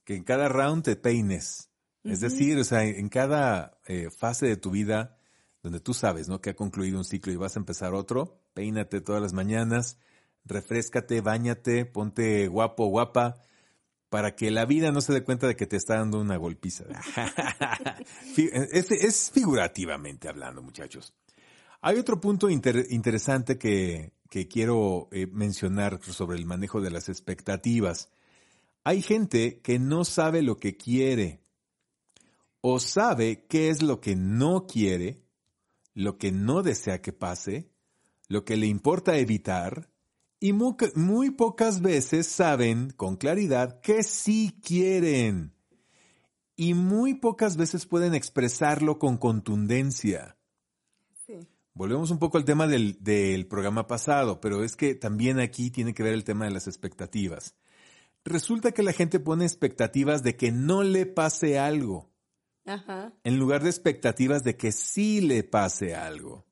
Que 0.05 0.15
en 0.15 0.23
cada 0.23 0.47
round 0.47 0.83
te 0.83 0.95
peines. 0.95 1.69
Es 2.03 2.19
decir, 2.19 2.57
o 2.59 2.63
sea, 2.63 2.83
en 2.83 3.09
cada 3.09 3.79
eh, 3.87 4.09
fase 4.11 4.45
de 4.45 4.57
tu 4.57 4.69
vida 4.71 5.17
donde 5.63 5.79
tú 5.79 5.95
sabes, 5.95 6.27
¿no? 6.29 6.39
Que 6.39 6.51
ha 6.51 6.55
concluido 6.55 6.99
un 6.99 7.03
ciclo 7.05 7.33
y 7.33 7.37
vas 7.37 7.55
a 7.55 7.59
empezar 7.59 7.95
otro, 7.95 8.39
peínate 8.53 9.01
todas 9.01 9.19
las 9.19 9.33
mañanas, 9.33 9.97
refrescate, 10.45 11.21
bañate, 11.21 11.85
ponte 11.87 12.47
guapo, 12.47 12.85
guapa, 12.85 13.41
para 14.09 14.35
que 14.35 14.51
la 14.51 14.65
vida 14.65 14.91
no 14.91 15.01
se 15.01 15.11
dé 15.13 15.23
cuenta 15.23 15.47
de 15.47 15.55
que 15.55 15.65
te 15.65 15.77
está 15.77 15.95
dando 15.95 16.21
una 16.21 16.37
golpiza. 16.37 16.85
Es, 18.37 18.91
es 18.91 19.31
figurativamente 19.31 20.29
hablando, 20.29 20.61
muchachos. 20.61 21.13
Hay 21.81 21.97
otro 21.97 22.19
punto 22.21 22.49
inter- 22.49 22.85
interesante 22.91 23.57
que, 23.57 24.13
que 24.29 24.47
quiero 24.47 25.07
eh, 25.11 25.27
mencionar 25.27 25.99
sobre 26.03 26.37
el 26.37 26.45
manejo 26.45 26.81
de 26.81 26.91
las 26.91 27.09
expectativas. 27.09 28.09
Hay 28.87 29.01
gente 29.01 29.61
que 29.61 29.79
no 29.79 30.05
sabe 30.05 30.43
lo 30.43 30.57
que 30.59 30.77
quiere 30.77 31.41
o 32.61 32.79
sabe 32.79 33.47
qué 33.47 33.69
es 33.69 33.81
lo 33.81 33.99
que 33.99 34.15
no 34.15 34.67
quiere, 34.67 35.23
lo 35.95 36.19
que 36.19 36.31
no 36.31 36.61
desea 36.61 37.01
que 37.01 37.11
pase, 37.11 37.71
lo 38.27 38.45
que 38.45 38.57
le 38.57 38.67
importa 38.67 39.17
evitar 39.17 39.89
y 40.39 40.53
muy, 40.53 40.75
muy 40.93 41.31
pocas 41.31 41.81
veces 41.81 42.27
saben 42.27 42.91
con 42.91 43.15
claridad 43.15 43.81
que 43.81 44.03
sí 44.03 44.59
quieren 44.63 45.55
y 46.55 46.75
muy 46.75 47.15
pocas 47.15 47.57
veces 47.57 47.87
pueden 47.87 48.13
expresarlo 48.13 48.99
con 48.99 49.17
contundencia. 49.17 50.37
Sí. 51.25 51.39
Volvemos 51.73 52.11
un 52.11 52.19
poco 52.19 52.37
al 52.37 52.45
tema 52.45 52.67
del, 52.67 53.03
del 53.03 53.47
programa 53.47 53.87
pasado, 53.87 54.39
pero 54.39 54.63
es 54.63 54.75
que 54.75 54.93
también 54.93 55.39
aquí 55.39 55.71
tiene 55.71 55.95
que 55.95 56.03
ver 56.03 56.13
el 56.13 56.23
tema 56.23 56.45
de 56.45 56.51
las 56.51 56.67
expectativas. 56.67 57.55
Resulta 58.25 58.71
que 58.71 58.83
la 58.83 58.91
gente 58.91 59.19
pone 59.19 59.45
expectativas 59.45 60.23
de 60.23 60.35
que 60.35 60.51
no 60.51 60.83
le 60.83 61.05
pase 61.05 61.59
algo, 61.59 62.09
Ajá. 62.65 63.13
en 63.23 63.37
lugar 63.37 63.63
de 63.63 63.69
expectativas 63.69 64.43
de 64.43 64.57
que 64.57 64.71
sí 64.71 65.21
le 65.21 65.43
pase 65.43 65.95
algo. 65.95 66.45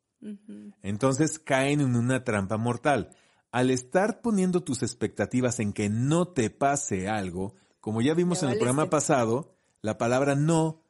Entonces 0.81 1.37
caen 1.37 1.81
en 1.81 1.95
una 1.97 2.23
trampa 2.23 2.57
mortal. 2.57 3.09
Al 3.51 3.71
estar 3.71 4.21
poniendo 4.21 4.63
tus 4.63 4.83
expectativas 4.83 5.59
en 5.59 5.73
que 5.73 5.89
no 5.89 6.29
te 6.29 6.49
pase 6.49 7.09
algo, 7.09 7.55
como 7.81 8.01
ya 8.01 8.13
vimos 8.13 8.41
en 8.43 8.49
el 8.49 8.57
programa 8.57 8.89
pasado, 8.89 9.57
la 9.81 9.97
palabra 9.97 10.35
no 10.35 10.83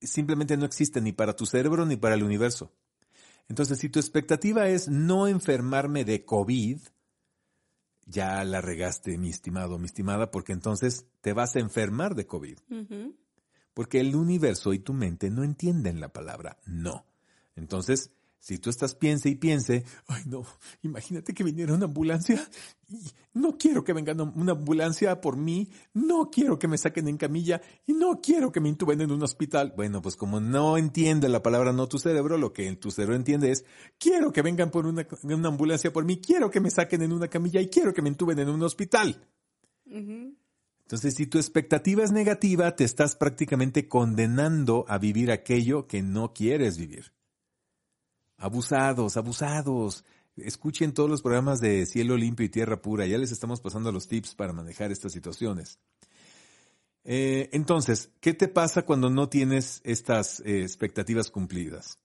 simplemente 0.00 0.56
no 0.56 0.64
existe 0.64 1.00
ni 1.00 1.12
para 1.12 1.34
tu 1.34 1.46
cerebro 1.46 1.86
ni 1.86 1.96
para 1.96 2.14
el 2.14 2.22
universo. 2.22 2.72
Entonces, 3.48 3.78
si 3.78 3.88
tu 3.88 3.98
expectativa 3.98 4.68
es 4.68 4.88
no 4.88 5.26
enfermarme 5.26 6.04
de 6.04 6.24
COVID, 6.24 6.78
ya 8.06 8.44
la 8.44 8.60
regaste, 8.60 9.16
mi 9.18 9.30
estimado, 9.30 9.78
mi 9.78 9.86
estimada, 9.86 10.30
porque 10.30 10.52
entonces 10.52 11.06
te 11.20 11.32
vas 11.32 11.56
a 11.56 11.60
enfermar 11.60 12.14
de 12.14 12.26
COVID. 12.26 12.58
Porque 13.74 14.00
el 14.00 14.14
universo 14.14 14.72
y 14.72 14.78
tu 14.78 14.92
mente 14.92 15.30
no 15.30 15.44
entienden 15.44 16.00
la 16.00 16.12
palabra 16.12 16.58
no. 16.66 17.06
Entonces, 17.56 18.12
si 18.42 18.58
tú 18.58 18.70
estás 18.70 18.96
piense 18.96 19.28
y 19.28 19.36
piense, 19.36 19.84
ay 20.08 20.24
no, 20.26 20.44
imagínate 20.82 21.32
que 21.32 21.44
viniera 21.44 21.74
una 21.74 21.84
ambulancia 21.84 22.44
y 22.88 23.12
no 23.34 23.56
quiero 23.56 23.84
que 23.84 23.92
venga 23.92 24.12
una- 24.14 24.50
ambulancia 24.52 25.20
por 25.20 25.36
mí, 25.36 25.70
no 25.94 26.28
quiero 26.28 26.58
que 26.58 26.66
me 26.66 26.76
saquen 26.76 27.06
en 27.06 27.18
camilla 27.18 27.62
y 27.86 27.92
no 27.92 28.20
quiero 28.20 28.50
que 28.50 28.58
me 28.58 28.68
intuben 28.68 29.00
en 29.00 29.12
un 29.12 29.22
hospital. 29.22 29.72
Bueno, 29.76 30.02
pues 30.02 30.16
como 30.16 30.40
no 30.40 30.76
entiende 30.76 31.28
la 31.28 31.40
palabra 31.40 31.72
no 31.72 31.86
tu 31.86 32.00
cerebro, 32.00 32.36
lo 32.36 32.52
que 32.52 32.74
tu 32.74 32.90
cerebro 32.90 33.14
entiende 33.14 33.52
es, 33.52 33.64
quiero 33.96 34.32
que 34.32 34.42
vengan 34.42 34.72
por 34.72 34.86
una, 34.86 35.06
una 35.22 35.48
ambulancia 35.48 35.92
por 35.92 36.04
mí, 36.04 36.20
quiero 36.20 36.50
que 36.50 36.58
me 36.58 36.72
saquen 36.72 37.02
en 37.02 37.12
una 37.12 37.28
camilla 37.28 37.60
y 37.60 37.68
quiero 37.68 37.94
que 37.94 38.02
me 38.02 38.08
intuben 38.08 38.40
en 38.40 38.48
un 38.48 38.62
hospital. 38.64 39.24
Entonces, 40.82 41.14
si 41.14 41.26
tu 41.28 41.38
expectativa 41.38 42.02
es 42.02 42.10
negativa, 42.10 42.74
te 42.74 42.82
estás 42.82 43.14
prácticamente 43.14 43.86
condenando 43.86 44.84
a 44.88 44.98
vivir 44.98 45.30
aquello 45.30 45.86
que 45.86 46.02
no 46.02 46.32
quieres 46.34 46.76
vivir. 46.76 47.12
Abusados, 48.42 49.16
abusados. 49.16 50.04
Escuchen 50.36 50.92
todos 50.92 51.08
los 51.08 51.22
programas 51.22 51.60
de 51.60 51.86
Cielo 51.86 52.16
Limpio 52.16 52.44
y 52.44 52.48
Tierra 52.48 52.82
Pura. 52.82 53.06
Ya 53.06 53.16
les 53.16 53.30
estamos 53.30 53.60
pasando 53.60 53.92
los 53.92 54.08
tips 54.08 54.34
para 54.34 54.52
manejar 54.52 54.90
estas 54.90 55.12
situaciones. 55.12 55.78
Eh, 57.04 57.50
entonces, 57.52 58.10
¿qué 58.20 58.34
te 58.34 58.48
pasa 58.48 58.82
cuando 58.82 59.10
no 59.10 59.28
tienes 59.28 59.80
estas 59.84 60.40
eh, 60.40 60.62
expectativas 60.62 61.30
cumplidas? 61.30 62.00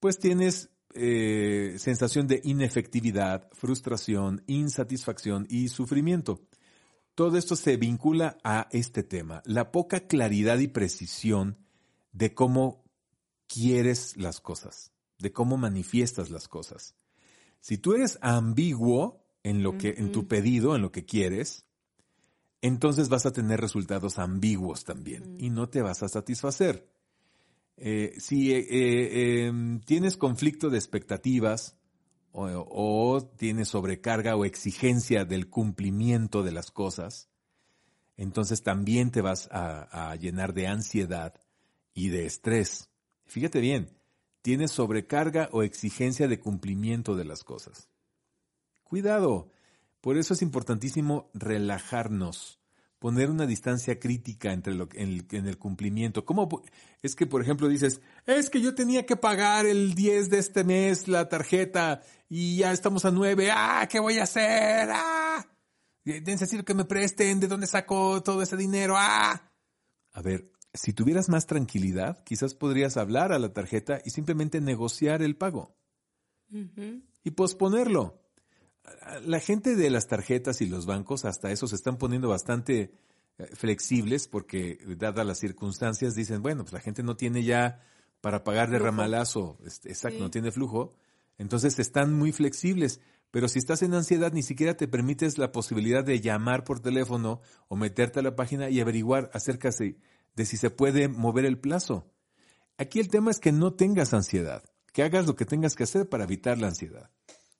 Pues 0.00 0.18
tienes 0.18 0.70
eh, 0.94 1.76
sensación 1.78 2.26
de 2.26 2.40
inefectividad, 2.42 3.48
frustración, 3.52 4.42
insatisfacción 4.48 5.46
y 5.48 5.68
sufrimiento. 5.68 6.40
Todo 7.14 7.38
esto 7.38 7.54
se 7.54 7.76
vincula 7.76 8.38
a 8.42 8.66
este 8.72 9.04
tema, 9.04 9.40
la 9.44 9.70
poca 9.70 10.00
claridad 10.00 10.58
y 10.58 10.66
precisión 10.66 11.58
de 12.12 12.34
cómo 12.34 12.82
quieres 13.46 14.16
las 14.16 14.40
cosas, 14.40 14.92
de 15.20 15.32
cómo 15.32 15.56
manifiestas 15.56 16.30
las 16.30 16.48
cosas. 16.48 16.96
Si 17.60 17.78
tú 17.78 17.94
eres 17.94 18.18
ambiguo 18.22 19.22
en 19.42 19.62
lo 19.62 19.78
que, 19.78 19.94
en 19.98 20.12
tu 20.12 20.26
pedido, 20.26 20.74
en 20.74 20.82
lo 20.82 20.92
que 20.92 21.04
quieres, 21.04 21.66
entonces 22.62 23.08
vas 23.08 23.26
a 23.26 23.32
tener 23.32 23.60
resultados 23.60 24.18
ambiguos 24.18 24.84
también 24.84 25.36
y 25.38 25.50
no 25.50 25.68
te 25.68 25.82
vas 25.82 26.02
a 26.02 26.08
satisfacer. 26.08 26.88
Eh, 27.76 28.14
si 28.18 28.52
eh, 28.52 28.66
eh, 28.68 29.46
em, 29.46 29.80
tienes 29.80 30.16
conflicto 30.18 30.68
de 30.68 30.76
expectativas 30.76 31.76
o, 32.32 32.44
o 32.46 33.24
tienes 33.24 33.68
sobrecarga 33.68 34.36
o 34.36 34.44
exigencia 34.44 35.24
del 35.24 35.48
cumplimiento 35.48 36.42
de 36.42 36.52
las 36.52 36.70
cosas, 36.70 37.30
entonces 38.18 38.62
también 38.62 39.10
te 39.10 39.22
vas 39.22 39.48
a, 39.50 40.10
a 40.10 40.16
llenar 40.16 40.52
de 40.52 40.66
ansiedad 40.66 41.40
y 41.94 42.10
de 42.10 42.26
estrés. 42.26 42.90
Fíjate 43.24 43.60
bien, 43.60 43.88
tienes 44.42 44.70
sobrecarga 44.70 45.48
o 45.52 45.62
exigencia 45.62 46.28
de 46.28 46.40
cumplimiento 46.40 47.16
de 47.16 47.24
las 47.24 47.44
cosas. 47.44 47.88
Cuidado, 48.82 49.50
por 50.00 50.16
eso 50.16 50.34
es 50.34 50.42
importantísimo 50.42 51.30
relajarnos, 51.34 52.58
poner 52.98 53.30
una 53.30 53.46
distancia 53.46 53.98
crítica 53.98 54.52
entre 54.52 54.74
lo, 54.74 54.88
en, 54.94 55.26
en 55.30 55.46
el 55.46 55.58
cumplimiento. 55.58 56.24
¿Cómo 56.24 56.62
es 57.02 57.14
que, 57.14 57.26
por 57.26 57.42
ejemplo, 57.42 57.68
dices, 57.68 58.00
es 58.26 58.50
que 58.50 58.60
yo 58.60 58.74
tenía 58.74 59.06
que 59.06 59.16
pagar 59.16 59.66
el 59.66 59.94
10 59.94 60.30
de 60.30 60.38
este 60.38 60.64
mes 60.64 61.08
la 61.08 61.28
tarjeta 61.28 62.02
y 62.28 62.58
ya 62.58 62.72
estamos 62.72 63.04
a 63.04 63.10
9, 63.10 63.50
ah, 63.52 63.86
¿qué 63.90 64.00
voy 64.00 64.18
a 64.18 64.24
hacer? 64.24 64.88
Ah, 64.90 65.46
necesito 66.04 66.64
que 66.64 66.74
me 66.74 66.84
presten, 66.84 67.40
¿de 67.40 67.48
dónde 67.48 67.66
saco 67.66 68.22
todo 68.22 68.42
ese 68.42 68.56
dinero? 68.56 68.94
Ah. 68.96 69.50
A 70.12 70.22
ver, 70.22 70.49
si 70.74 70.92
tuvieras 70.92 71.28
más 71.28 71.46
tranquilidad, 71.46 72.22
quizás 72.24 72.54
podrías 72.54 72.96
hablar 72.96 73.32
a 73.32 73.38
la 73.38 73.52
tarjeta 73.52 74.00
y 74.04 74.10
simplemente 74.10 74.60
negociar 74.60 75.22
el 75.22 75.36
pago 75.36 75.74
y 77.22 77.30
posponerlo. 77.32 78.20
La 79.24 79.40
gente 79.40 79.76
de 79.76 79.90
las 79.90 80.08
tarjetas 80.08 80.60
y 80.60 80.66
los 80.66 80.86
bancos 80.86 81.24
hasta 81.24 81.50
eso 81.52 81.66
se 81.68 81.76
están 81.76 81.96
poniendo 81.96 82.28
bastante 82.28 82.90
eh, 83.38 83.46
flexibles 83.54 84.26
porque 84.26 84.78
dadas 84.98 85.24
las 85.26 85.38
circunstancias 85.38 86.14
dicen, 86.14 86.42
bueno, 86.42 86.64
pues 86.64 86.72
la 86.72 86.80
gente 86.80 87.02
no 87.02 87.16
tiene 87.16 87.44
ya 87.44 87.80
para 88.20 88.42
pagar 88.42 88.68
de 88.70 88.78
Flujo. 88.78 88.84
ramalazo, 88.86 89.58
este, 89.64 89.90
exacto, 89.90 90.18
Sí. 90.18 90.22
no 90.22 90.30
tiene 90.30 90.50
flujo, 90.50 90.92
entonces 91.38 91.78
están 91.78 92.14
muy 92.14 92.32
flexibles. 92.32 93.00
Pero 93.30 93.46
si 93.48 93.60
estás 93.60 93.82
en 93.82 93.94
ansiedad, 93.94 94.32
ni 94.32 94.42
siquiera 94.42 94.76
te 94.76 94.88
permites 94.88 95.38
la 95.38 95.52
posibilidad 95.52 96.02
de 96.04 96.20
llamar 96.20 96.64
por 96.64 96.80
teléfono 96.80 97.40
o 97.68 97.76
meterte 97.76 98.18
a 98.18 98.22
la 98.22 98.34
página 98.34 98.70
y 98.70 98.80
averiguar 98.80 99.30
acerca 99.32 99.70
de, 99.70 99.96
de 100.34 100.46
si 100.46 100.56
se 100.56 100.70
puede 100.70 101.08
mover 101.08 101.44
el 101.44 101.58
plazo. 101.58 102.12
Aquí 102.78 103.00
el 103.00 103.08
tema 103.08 103.30
es 103.30 103.40
que 103.40 103.52
no 103.52 103.74
tengas 103.74 104.14
ansiedad, 104.14 104.64
que 104.92 105.02
hagas 105.02 105.26
lo 105.26 105.36
que 105.36 105.44
tengas 105.44 105.74
que 105.74 105.84
hacer 105.84 106.08
para 106.08 106.24
evitar 106.24 106.58
la 106.58 106.68
ansiedad. 106.68 107.10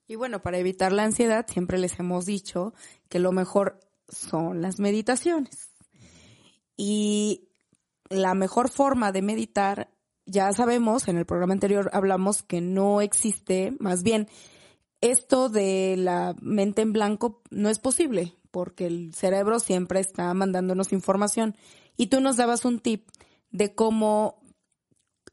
Y 0.07 0.17
bueno, 0.17 0.43
para 0.43 0.59
evitar 0.59 0.93
la 0.93 1.05
ansiedad, 1.05 1.47
siempre 1.49 1.79
les 1.79 1.99
hemos 2.01 2.27
dicho 2.27 2.75
que 3.09 3.19
lo 3.19 3.33
mejor 3.33 3.79
son 4.09 4.61
las 4.61 4.81
meditaciones. 4.81 5.71
Y 6.77 7.49
la 8.09 8.35
mejor 8.35 8.71
forma 8.71 9.13
de 9.13 9.23
meditar, 9.23 9.91
ya 10.27 10.53
sabemos, 10.53 11.07
en 11.07 11.17
el 11.17 11.27
programa 11.27 11.53
anterior 11.53 11.91
hablamos 11.93 12.43
que 12.43 12.61
no 12.61 13.01
existe, 13.01 13.73
más 13.79 14.03
bien, 14.03 14.29
esto 15.01 15.49
de 15.49 15.95
la 15.97 16.35
mente 16.41 16.83
en 16.83 16.93
blanco 16.93 17.43
no 17.51 17.69
es 17.69 17.79
posible, 17.79 18.35
porque 18.51 18.87
el 18.87 19.15
cerebro 19.15 19.61
siempre 19.61 20.01
está 20.01 20.33
mandándonos 20.35 20.93
información. 20.93 21.55
Y 22.01 22.07
tú 22.07 22.23
nos 22.23 22.39
dabas 22.39 22.65
un 22.65 22.79
tip 22.79 23.11
de 23.51 23.75
cómo 23.75 24.41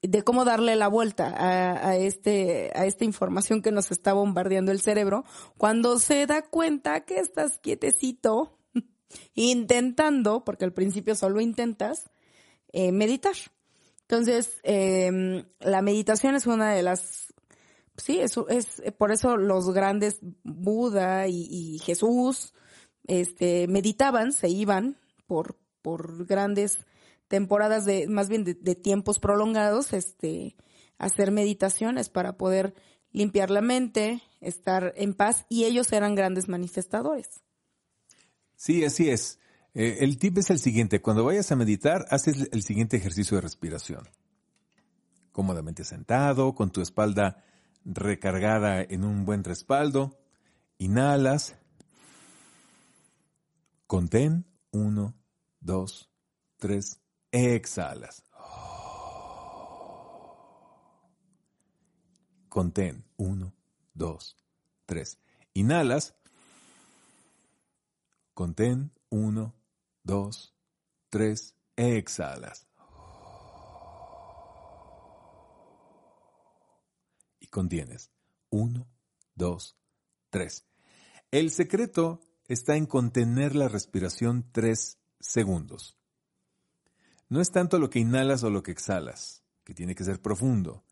de 0.01 0.21
cómo 0.23 0.43
darle 0.43 0.75
la 0.75 0.89
vuelta 0.89 1.33
a, 1.37 1.95
este, 1.95 2.73
a 2.75 2.85
esta 2.85 3.05
información 3.05 3.61
que 3.61 3.71
nos 3.71 3.89
está 3.89 4.11
bombardeando 4.11 4.73
el 4.73 4.81
cerebro 4.81 5.23
cuando 5.57 5.97
se 5.97 6.25
da 6.25 6.41
cuenta 6.41 7.05
que 7.05 7.19
estás 7.19 7.57
quietecito 7.59 8.59
intentando, 9.33 10.43
porque 10.43 10.65
al 10.65 10.73
principio 10.73 11.15
solo 11.15 11.39
intentas, 11.39 12.11
eh, 12.73 12.91
meditar. 12.91 13.35
Entonces, 14.01 14.59
eh, 14.63 15.45
la 15.61 15.81
meditación 15.81 16.35
es 16.35 16.47
una 16.47 16.73
de 16.73 16.83
las, 16.83 17.33
sí, 17.95 18.19
es, 18.19 18.37
es 18.49 18.81
por 18.97 19.13
eso 19.13 19.37
los 19.37 19.69
grandes 19.71 20.19
Buda 20.43 21.29
y, 21.29 21.47
y 21.49 21.79
Jesús, 21.79 22.53
este, 23.07 23.69
meditaban, 23.69 24.33
se 24.33 24.49
iban 24.49 24.97
por, 25.27 25.55
por 25.87 26.25
grandes 26.25 26.79
temporadas 27.29 27.85
de, 27.85 28.09
más 28.09 28.27
bien 28.27 28.43
de, 28.43 28.75
tiempos 28.75 29.19
prolongados, 29.19 29.93
este, 29.93 30.57
hacer 30.97 31.31
meditaciones 31.31 32.09
para 32.09 32.35
poder 32.35 32.73
limpiar 33.13 33.49
la 33.49 33.61
mente, 33.61 34.21
estar 34.41 34.91
en 34.97 35.13
paz, 35.13 35.45
y 35.47 35.63
ellos 35.63 35.93
eran 35.93 36.13
grandes 36.13 36.49
manifestadores. 36.49 37.29
Sí, 38.57 38.83
así 38.83 39.09
es. 39.09 39.39
Eh, 39.75 39.99
el 40.01 40.17
tip 40.17 40.39
es 40.39 40.49
el 40.49 40.59
siguiente. 40.59 41.01
Cuando 41.01 41.23
vayas 41.23 41.53
a 41.53 41.55
meditar, 41.55 42.05
haces 42.09 42.49
el 42.51 42.63
siguiente 42.63 42.97
ejercicio 42.97 43.37
de 43.37 43.41
respiración. 43.43 44.09
Cómodamente 45.31 45.85
sentado, 45.85 46.53
con 46.53 46.69
tu 46.69 46.81
espalda 46.81 47.45
recargada 47.85 48.81
en 48.81 49.05
un 49.05 49.23
buen 49.23 49.45
respaldo. 49.45 50.19
Inhalas. 50.79 51.55
Contén. 53.85 54.43
Uno, 54.71 55.16
dos, 55.59 56.09
tres. 56.57 56.99
Exhalas. 57.31 58.23
Contén. 62.49 63.05
Uno, 63.17 63.53
dos, 63.93 64.35
tres. 64.85 65.19
Inhalas. 65.53 66.15
Contén. 68.33 68.91
Uno, 69.09 69.53
dos, 70.03 70.55
tres. 71.09 71.55
Exhalas. 71.75 72.67
Y 77.39 77.47
contienes. 77.47 78.11
Uno, 78.49 78.87
dos, 79.35 79.77
tres. 80.29 80.65
El 81.31 81.51
secreto 81.51 82.21
está 82.47 82.77
en 82.77 82.85
contener 82.85 83.55
la 83.55 83.67
respiración 83.67 84.49
tres 84.51 84.97
segundos. 85.19 85.97
No 87.29 87.41
es 87.41 87.51
tanto 87.51 87.79
lo 87.79 87.89
que 87.89 87.99
inhalas 87.99 88.43
o 88.43 88.49
lo 88.49 88.63
que 88.63 88.71
exhalas, 88.71 89.43
que 89.63 89.73
tiene 89.73 89.95
que 89.95 90.03
ser 90.03 90.21
profundo, 90.21 90.83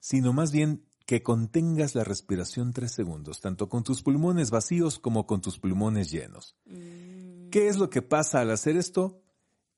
sino 0.00 0.32
más 0.32 0.50
bien 0.50 0.84
que 1.06 1.22
contengas 1.22 1.94
la 1.94 2.02
respiración 2.02 2.72
tres 2.72 2.92
segundos, 2.92 3.40
tanto 3.40 3.68
con 3.68 3.84
tus 3.84 4.02
pulmones 4.02 4.50
vacíos 4.50 4.98
como 4.98 5.26
con 5.26 5.40
tus 5.40 5.58
pulmones 5.58 6.10
llenos. 6.10 6.56
Mm. 6.66 7.50
¿Qué 7.50 7.68
es 7.68 7.76
lo 7.76 7.90
que 7.90 8.02
pasa 8.02 8.40
al 8.40 8.50
hacer 8.50 8.76
esto? 8.76 9.22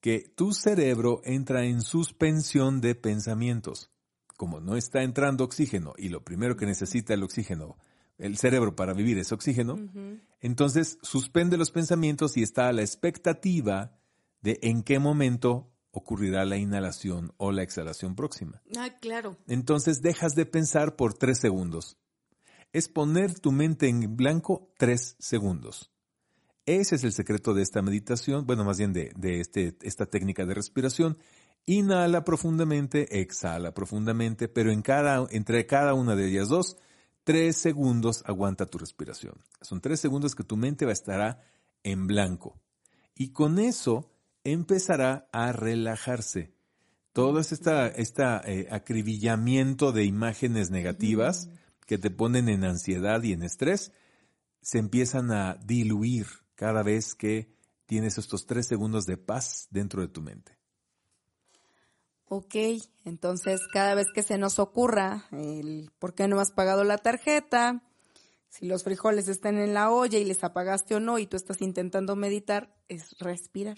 Que 0.01 0.21
tu 0.21 0.53
cerebro 0.53 1.21
entra 1.25 1.65
en 1.65 1.83
suspensión 1.83 2.81
de 2.81 2.95
pensamientos. 2.95 3.91
Como 4.37 4.61
no 4.61 4.77
está 4.77 5.03
entrando 5.03 5.45
oxígeno 5.45 5.95
y 5.97 6.11
lo 6.11 6.23
primero 6.23 6.57
que 6.57 6.67
necesita 6.67 7.15
el 7.15 7.23
oxígeno, 7.23 7.77
el 8.19 8.37
cerebro 8.37 8.75
para 8.75 8.93
vivir 8.93 9.19
es 9.19 9.33
oxígeno, 9.33 9.75
uh 9.75 9.79
-huh. 9.79 10.21
entonces 10.41 10.99
suspende 11.03 11.57
los 11.57 11.71
pensamientos 11.71 12.37
y 12.37 12.43
está 12.43 12.69
a 12.69 12.73
la 12.73 12.83
expectativa 12.83 13.99
de 14.43 14.59
en 14.63 14.83
qué 14.83 14.99
momento 14.99 15.73
ocurrirá 15.91 16.45
la 16.45 16.57
inhalación 16.59 17.33
o 17.39 17.53
la 17.53 17.63
exhalación 17.63 18.15
próxima. 18.15 18.63
Ah, 18.77 18.91
claro. 19.01 19.39
Entonces 19.49 20.03
dejas 20.03 20.35
de 20.35 20.45
pensar 20.45 20.95
por 20.95 21.15
tres 21.15 21.39
segundos. 21.39 21.97
Es 22.73 22.89
poner 22.89 23.39
tu 23.39 23.51
mente 23.51 23.89
en 23.89 24.17
blanco 24.17 24.71
tres 24.77 25.17
segundos. 25.19 25.91
Ese 26.67 26.97
es 26.97 27.05
el 27.05 27.13
secreto 27.13 27.55
de 27.55 27.63
esta 27.63 27.81
meditación, 27.81 28.45
bueno, 28.45 28.65
más 28.65 28.77
bien 28.77 28.93
de, 28.93 29.13
de 29.17 29.41
este, 29.41 29.77
esta 29.83 30.05
técnica 30.07 30.45
de 30.45 30.55
respiración. 30.55 31.17
Inhala 31.65 32.25
profundamente, 32.25 33.21
exhala 33.21 33.73
profundamente, 33.73 34.49
pero 34.49 34.71
en 34.71 34.83
cada, 34.83 35.27
entre 35.31 35.67
cada 35.67 35.95
una 35.95 36.15
de 36.15 36.29
ellas 36.29 36.49
dos, 36.49 36.77
tres 37.27 37.57
segundos 37.57 38.23
aguanta 38.25 38.67
tu 38.67 38.79
respiración. 38.79 39.35
Son 39.61 39.81
tres 39.81 39.99
segundos 39.99 40.37
que 40.37 40.45
tu 40.45 40.57
mente 40.57 40.85
va 40.85 40.93
a 40.93 40.95
estar 40.95 41.43
en 41.83 42.07
blanco. 42.07 42.63
Y 43.17 43.33
con 43.33 43.59
eso 43.59 44.13
empezará 44.45 45.29
a 45.33 45.51
relajarse. 45.51 46.55
Todo 47.13 47.41
este 47.41 48.01
esta, 48.01 48.41
eh, 48.47 48.69
acribillamiento 48.71 49.91
de 49.91 50.05
imágenes 50.05 50.71
negativas 50.71 51.51
que 51.85 51.99
te 51.99 52.13
ponen 52.13 52.49
en 52.49 52.63
ansiedad 52.63 53.21
y 53.25 53.33
en 53.33 53.43
estrés 53.43 53.91
se 54.63 54.79
empiezan 54.79 55.33
a 55.33 55.57
diluir 55.57 56.27
cada 56.55 56.85
vez 56.85 57.17
que 57.17 57.53
tienes 57.87 58.19
estos 58.19 58.47
tres 58.47 58.69
segundos 58.69 59.05
de 59.05 59.17
paz 59.17 59.67
dentro 59.71 60.01
de 60.01 60.09
tu 60.09 60.23
mente. 60.23 60.56
Ok, 62.29 62.55
entonces 63.05 63.61
cada 63.73 63.95
vez 63.95 64.09
que 64.13 64.23
se 64.23 64.37
nos 64.37 64.59
ocurra 64.59 65.27
el 65.31 65.91
por 65.99 66.15
qué 66.15 66.27
no 66.27 66.41
has 66.41 66.51
pagado 66.51 66.83
la 66.83 66.99
tarjeta, 66.99 67.85
si 68.49 68.67
los 68.67 68.83
frijoles 68.83 69.29
están 69.29 69.59
en 69.59 69.75
la 69.75 69.91
olla 69.91 70.19
y 70.19 70.25
les 70.25 70.43
apagaste 70.43 70.97
o 70.97 71.01
no 71.01 71.19
y 71.19 71.27
tú 71.27 71.37
estás 71.37 71.63
intentando 71.63 72.17
meditar, 72.17 72.75
es 72.89 73.17
respirar. 73.19 73.77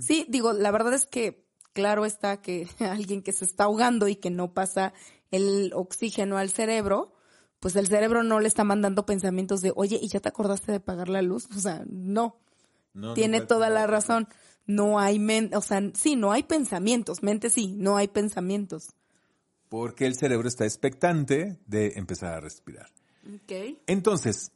Sí, 0.00 0.26
digo, 0.28 0.52
la 0.52 0.70
verdad 0.70 0.94
es 0.94 1.06
que 1.06 1.46
claro 1.72 2.04
está 2.04 2.40
que 2.40 2.68
alguien 2.80 3.22
que 3.22 3.32
se 3.32 3.44
está 3.44 3.64
ahogando 3.64 4.08
y 4.08 4.16
que 4.16 4.30
no 4.30 4.54
pasa 4.54 4.92
el 5.30 5.72
oxígeno 5.74 6.38
al 6.38 6.50
cerebro, 6.50 7.12
pues 7.60 7.76
el 7.76 7.86
cerebro 7.86 8.22
no 8.22 8.40
le 8.40 8.48
está 8.48 8.64
mandando 8.64 9.06
pensamientos 9.06 9.60
de, 9.60 9.72
oye, 9.76 9.98
¿y 10.02 10.08
ya 10.08 10.20
te 10.20 10.28
acordaste 10.28 10.72
de 10.72 10.80
pagar 10.80 11.08
la 11.08 11.22
luz? 11.22 11.48
O 11.56 11.60
sea, 11.60 11.84
no. 11.86 12.40
no 12.92 13.14
Tiene 13.14 13.40
no 13.40 13.46
toda 13.46 13.70
la 13.70 13.86
razón. 13.86 14.28
No 14.66 14.98
hay, 14.98 15.18
men 15.18 15.50
o 15.54 15.60
sea, 15.60 15.82
sí, 15.94 16.16
no 16.16 16.32
hay 16.32 16.44
pensamientos. 16.44 17.22
Mente 17.22 17.50
sí, 17.50 17.74
no 17.76 17.96
hay 17.96 18.08
pensamientos. 18.08 18.90
Porque 19.68 20.06
el 20.06 20.14
cerebro 20.14 20.48
está 20.48 20.64
expectante 20.64 21.58
de 21.66 21.92
empezar 21.96 22.34
a 22.34 22.40
respirar. 22.40 22.90
Okay. 23.44 23.80
Entonces, 23.86 24.52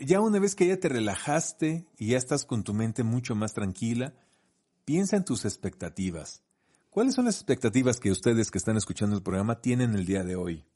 ya 0.00 0.20
una 0.20 0.38
vez 0.38 0.54
que 0.54 0.66
ya 0.66 0.78
te 0.78 0.88
relajaste 0.88 1.86
y 1.98 2.08
ya 2.08 2.18
estás 2.18 2.44
con 2.44 2.64
tu 2.64 2.74
mente 2.74 3.04
mucho 3.04 3.34
más 3.34 3.52
tranquila, 3.52 4.14
Piensa 4.84 5.16
en 5.16 5.24
tus 5.24 5.44
expectativas. 5.44 6.42
¿Cuáles 6.90 7.14
son 7.14 7.26
las 7.26 7.36
expectativas 7.36 8.00
que 8.00 8.10
ustedes 8.10 8.50
que 8.50 8.58
están 8.58 8.76
escuchando 8.76 9.16
el 9.16 9.22
programa 9.22 9.60
tienen 9.60 9.94
el 9.94 10.04
día 10.04 10.24
de 10.24 10.36
hoy? 10.36 10.66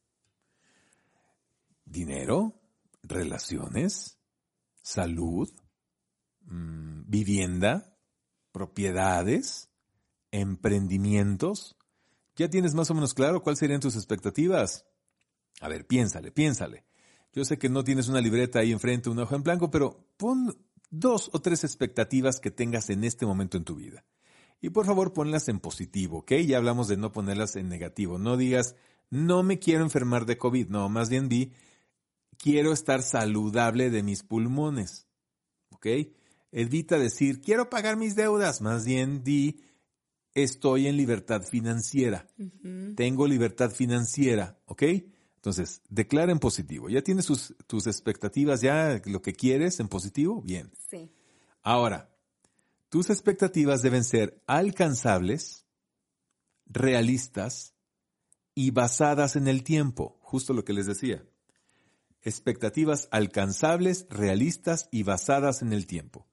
¿Dinero? 1.85 2.55
¿Relaciones? 3.03 4.19
¿Salud? 4.81 5.51
Mmm, 6.43 7.03
¿Vivienda? 7.07 7.96
¿Propiedades? 8.57 9.69
¿Emprendimientos? 10.31 11.77
¿Ya 12.37 12.49
tienes 12.49 12.73
más 12.73 12.91
o 12.91 12.95
menos 12.95 13.13
claro 13.13 13.43
cuáles 13.43 13.59
serían 13.59 13.83
tus 13.83 13.97
expectativas? 13.97 14.87
A 15.61 15.69
ver, 15.69 15.87
piénsale, 15.87 16.33
piénsale. 16.33 16.87
Yo 17.35 17.45
sé 17.45 17.59
que 17.59 17.69
no 17.69 17.85
tienes 17.85 18.09
una 18.09 18.23
libreta 18.23 18.61
ahí 18.61 18.73
enfrente, 18.73 19.11
un 19.11 19.19
ojo 19.19 19.35
en 19.35 19.43
blanco, 19.43 19.71
pero 19.71 20.09
pon 20.17 20.57
dos 20.89 21.29
o 21.35 21.43
tres 21.43 21.65
expectativas 21.65 22.41
que 22.41 22.51
tengas 22.51 22.89
en 22.89 23.05
este 23.05 23.27
momento 23.27 23.59
en 23.59 23.65
tu 23.65 23.75
vida. 23.75 24.07
Y 24.59 24.71
por 24.71 24.87
favor 24.87 25.13
ponlas 25.13 25.49
en 25.49 25.61
positivo, 25.61 26.21
¿ok? 26.21 26.33
Ya 26.47 26.57
hablamos 26.57 26.89
de 26.89 26.97
no 26.97 27.13
ponerlas 27.13 27.57
en 27.57 27.69
negativo. 27.69 28.19
No 28.19 28.39
digas, 28.39 28.75
no 29.11 29.43
me 29.43 29.59
quiero 29.59 29.83
enfermar 29.83 30.25
de 30.25 30.39
COVID. 30.39 30.69
No, 30.69 30.89
más 30.89 31.11
bien 31.11 31.29
di, 31.29 31.53
quiero 32.39 32.73
estar 32.73 33.03
saludable 33.03 33.91
de 33.91 34.03
mis 34.03 34.23
pulmones, 34.23 35.09
¿ok? 35.69 35.89
Evita 36.53 36.99
decir, 36.99 37.41
quiero 37.41 37.69
pagar 37.71 37.97
mis 37.97 38.17
deudas. 38.17 38.61
Más 38.61 38.85
bien 38.85 39.23
di, 39.23 39.61
estoy 40.35 40.87
en 40.87 40.97
libertad 40.97 41.43
financiera. 41.43 42.27
Uh 42.39 42.45
-huh. 42.45 42.95
Tengo 42.97 43.27
libertad 43.27 43.71
financiera, 43.71 44.59
¿ok? 44.67 44.83
Entonces, 45.37 45.83
declara 45.89 46.33
en 46.33 46.41
positivo. 46.41 46.89
¿Ya 46.89 47.03
tienes 47.03 47.25
sus, 47.25 47.55
tus 47.67 47.87
expectativas, 47.87 48.61
ya 48.61 49.01
lo 49.05 49.23
que 49.23 49.33
quieres 49.33 49.79
en 49.79 49.89
positivo? 49.89 50.43
Bien. 50.43 50.73
Sí. 50.91 51.13
Ahora, 51.63 52.11
tus 52.89 53.11
expectativas 53.11 53.83
deben 53.83 54.03
ser 54.03 54.43
alcanzables, 54.47 55.67
realistas 56.67 57.75
y 58.55 58.71
basadas 58.71 59.37
en 59.37 59.49
el 59.49 59.63
tiempo, 59.63 60.19
justo 60.21 60.53
lo 60.53 60.65
que 60.65 60.73
les 60.73 60.87
decía. 60.87 61.25
Expectativas 62.23 63.09
alcanzables, 63.13 64.07
realistas 64.11 64.89
y 64.91 65.05
basadas 65.05 65.63
en 65.63 65.73
el 65.73 65.87
tiempo. 65.87 66.27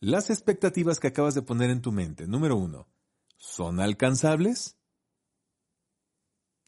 Las 0.00 0.30
expectativas 0.30 1.00
que 1.00 1.08
acabas 1.08 1.34
de 1.34 1.42
poner 1.42 1.70
en 1.70 1.82
tu 1.82 1.92
mente, 1.92 2.26
número 2.26 2.56
uno, 2.56 2.88
¿son 3.36 3.80
alcanzables? 3.80 4.76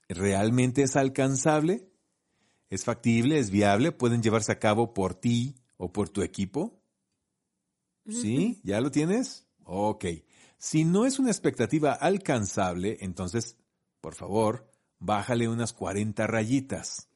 ¿Realmente 0.08 0.82
es 0.82 0.96
alcanzable? 0.96 1.88
¿Es 2.68 2.84
factible? 2.84 3.38
¿Es 3.38 3.50
viable? 3.50 3.92
¿Pueden 3.92 4.22
llevarse 4.22 4.52
a 4.52 4.58
cabo 4.58 4.92
por 4.92 5.14
ti 5.14 5.56
o 5.76 5.92
por 5.92 6.08
tu 6.08 6.22
equipo? 6.22 6.82
¿Sí? 8.08 8.60
¿Ya 8.64 8.80
lo 8.80 8.90
tienes? 8.90 9.46
Ok. 9.64 10.06
Si 10.58 10.84
no 10.84 11.06
es 11.06 11.18
una 11.20 11.30
expectativa 11.30 11.92
alcanzable, 11.92 12.98
entonces 13.00 13.56
por 14.00 14.14
favor, 14.14 14.66
bájale 14.98 15.48
unas 15.48 15.72
40 15.72 16.26
rayitas. 16.26 17.08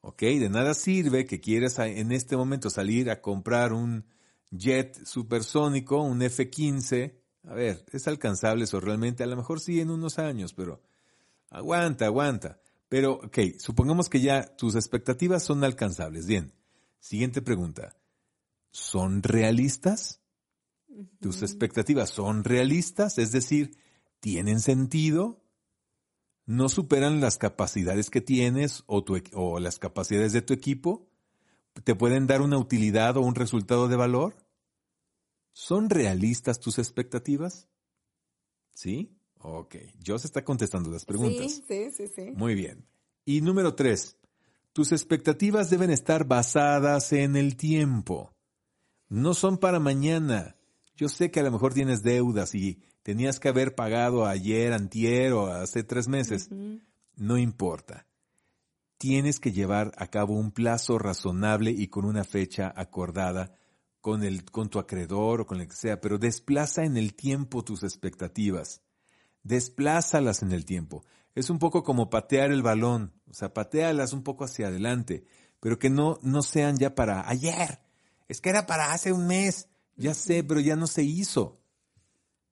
¿Ok? 0.00 0.22
De 0.22 0.48
nada 0.48 0.74
sirve 0.74 1.24
que 1.24 1.40
quieras 1.40 1.78
en 1.78 2.12
este 2.12 2.36
momento 2.36 2.70
salir 2.70 3.10
a 3.10 3.20
comprar 3.20 3.72
un 3.72 4.04
jet 4.50 5.04
supersónico, 5.04 6.02
un 6.02 6.22
F-15. 6.22 7.14
A 7.44 7.54
ver, 7.54 7.84
es 7.92 8.08
alcanzable 8.08 8.64
eso 8.64 8.80
realmente, 8.80 9.22
a 9.22 9.26
lo 9.26 9.36
mejor 9.36 9.60
sí 9.60 9.80
en 9.80 9.90
unos 9.90 10.18
años, 10.18 10.52
pero 10.54 10.82
aguanta, 11.50 12.06
aguanta. 12.06 12.60
Pero, 12.88 13.14
ok, 13.14 13.38
supongamos 13.58 14.08
que 14.08 14.20
ya 14.20 14.56
tus 14.56 14.74
expectativas 14.74 15.42
son 15.42 15.64
alcanzables. 15.64 16.26
Bien, 16.26 16.52
siguiente 17.00 17.42
pregunta. 17.42 17.96
¿Son 18.70 19.22
realistas? 19.22 20.20
¿Tus 21.20 21.42
expectativas 21.42 22.10
son 22.10 22.44
realistas? 22.44 23.18
Es 23.18 23.32
decir, 23.32 23.76
¿tienen 24.20 24.60
sentido? 24.60 25.42
¿No 26.46 26.68
superan 26.68 27.20
las 27.20 27.38
capacidades 27.38 28.08
que 28.08 28.20
tienes 28.20 28.84
o, 28.86 29.02
tu, 29.02 29.20
o 29.32 29.58
las 29.58 29.78
capacidades 29.78 30.32
de 30.32 30.42
tu 30.42 30.54
equipo? 30.54 31.08
¿Te 31.84 31.94
pueden 31.94 32.26
dar 32.26 32.40
una 32.40 32.58
utilidad 32.58 33.16
o 33.16 33.20
un 33.20 33.34
resultado 33.34 33.88
de 33.88 33.96
valor? 33.96 34.36
¿Son 35.52 35.88
realistas 35.90 36.60
tus 36.60 36.78
expectativas? 36.78 37.68
¿Sí? 38.74 39.16
Ok. 39.38 39.76
Joss 40.06 40.24
está 40.24 40.44
contestando 40.44 40.90
las 40.90 41.04
preguntas. 41.04 41.52
Sí, 41.52 41.64
sí, 41.66 41.90
sí, 41.90 42.08
sí. 42.14 42.32
Muy 42.34 42.54
bien. 42.54 42.86
Y 43.24 43.40
número 43.40 43.74
tres. 43.74 44.18
Tus 44.72 44.92
expectativas 44.92 45.70
deben 45.70 45.90
estar 45.90 46.26
basadas 46.26 47.12
en 47.12 47.36
el 47.36 47.56
tiempo. 47.56 48.34
No 49.08 49.34
son 49.34 49.56
para 49.58 49.80
mañana. 49.80 50.56
Yo 50.96 51.08
sé 51.08 51.30
que 51.30 51.40
a 51.40 51.42
lo 51.42 51.50
mejor 51.50 51.72
tienes 51.74 52.02
deudas 52.02 52.54
y 52.54 52.82
tenías 53.02 53.40
que 53.40 53.48
haber 53.48 53.74
pagado 53.74 54.26
ayer, 54.26 54.72
antier 54.72 55.32
o 55.32 55.46
hace 55.46 55.84
tres 55.84 56.08
meses. 56.08 56.50
No 57.14 57.38
importa. 57.38 58.06
Tienes 58.98 59.40
que 59.40 59.52
llevar 59.52 59.92
a 59.96 60.06
cabo 60.06 60.34
un 60.34 60.52
plazo 60.52 60.98
razonable 60.98 61.70
y 61.70 61.88
con 61.88 62.04
una 62.04 62.24
fecha 62.24 62.72
acordada 62.74 63.52
con, 64.00 64.22
el, 64.22 64.44
con 64.44 64.70
tu 64.70 64.78
acreedor 64.78 65.40
o 65.40 65.46
con 65.46 65.60
el 65.60 65.68
que 65.68 65.76
sea, 65.76 66.00
pero 66.00 66.18
desplaza 66.18 66.84
en 66.84 66.96
el 66.96 67.14
tiempo 67.14 67.64
tus 67.64 67.82
expectativas. 67.82 68.80
Desplázalas 69.42 70.42
en 70.42 70.52
el 70.52 70.64
tiempo. 70.64 71.04
Es 71.34 71.50
un 71.50 71.58
poco 71.58 71.82
como 71.82 72.08
patear 72.08 72.50
el 72.52 72.62
balón, 72.62 73.12
o 73.28 73.34
sea, 73.34 73.52
patealas 73.52 74.12
un 74.12 74.22
poco 74.22 74.44
hacia 74.44 74.68
adelante, 74.68 75.24
pero 75.60 75.78
que 75.78 75.90
no, 75.90 76.18
no 76.22 76.42
sean 76.42 76.78
ya 76.78 76.94
para 76.94 77.28
ayer. 77.28 77.80
Es 78.28 78.40
que 78.40 78.48
era 78.48 78.66
para 78.66 78.92
hace 78.92 79.12
un 79.12 79.26
mes. 79.26 79.68
Ya 79.96 80.14
sé, 80.14 80.44
pero 80.44 80.60
ya 80.60 80.76
no 80.76 80.86
se 80.86 81.02
hizo. 81.02 81.60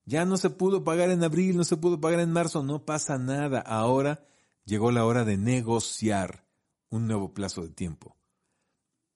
Ya 0.06 0.24
no 0.24 0.36
se 0.36 0.50
pudo 0.50 0.84
pagar 0.84 1.10
en 1.10 1.24
abril, 1.24 1.56
no 1.56 1.64
se 1.64 1.76
pudo 1.76 2.00
pagar 2.00 2.20
en 2.20 2.32
marzo, 2.32 2.62
no 2.62 2.84
pasa 2.84 3.16
nada. 3.18 3.60
Ahora 3.60 4.26
llegó 4.64 4.90
la 4.90 5.04
hora 5.04 5.24
de 5.24 5.36
negociar 5.36 6.46
un 6.90 7.06
nuevo 7.06 7.34
plazo 7.34 7.62
de 7.62 7.70
tiempo. 7.70 8.16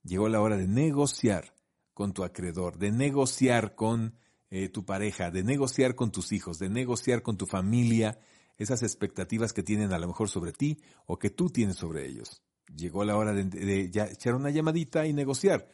Llegó 0.03 0.29
la 0.29 0.41
hora 0.41 0.57
de 0.57 0.69
negociar 0.69 1.55
con 1.95 2.13
tu 2.13 2.25
acreedor, 2.25 2.79
de 2.79 2.93
negociar 2.93 3.75
con 3.75 4.15
eh, 4.51 4.69
tu 4.69 4.85
pareja, 4.85 5.31
de 5.31 5.43
negociar 5.43 5.95
con 5.95 6.11
tus 6.11 6.33
hijos, 6.33 6.59
de 6.59 6.71
negociar 6.71 7.23
con 7.23 7.37
tu 7.37 7.47
familia 7.47 8.19
esas 8.57 8.83
expectativas 8.83 9.53
que 9.53 9.63
tienen 9.63 9.93
a 9.93 9.99
lo 9.99 10.09
mejor 10.09 10.29
sobre 10.29 10.53
ti 10.53 10.81
o 11.07 11.19
que 11.19 11.31
tú 11.31 11.51
tienes 11.51 11.77
sobre 11.77 12.07
ellos. 12.07 12.43
Llegó 12.75 13.05
la 13.05 13.17
hora 13.17 13.33
de, 13.33 13.81
echar 13.85 14.35
una 14.35 14.51
llamadita 14.51 15.07
y 15.07 15.13
negociar. 15.13 15.69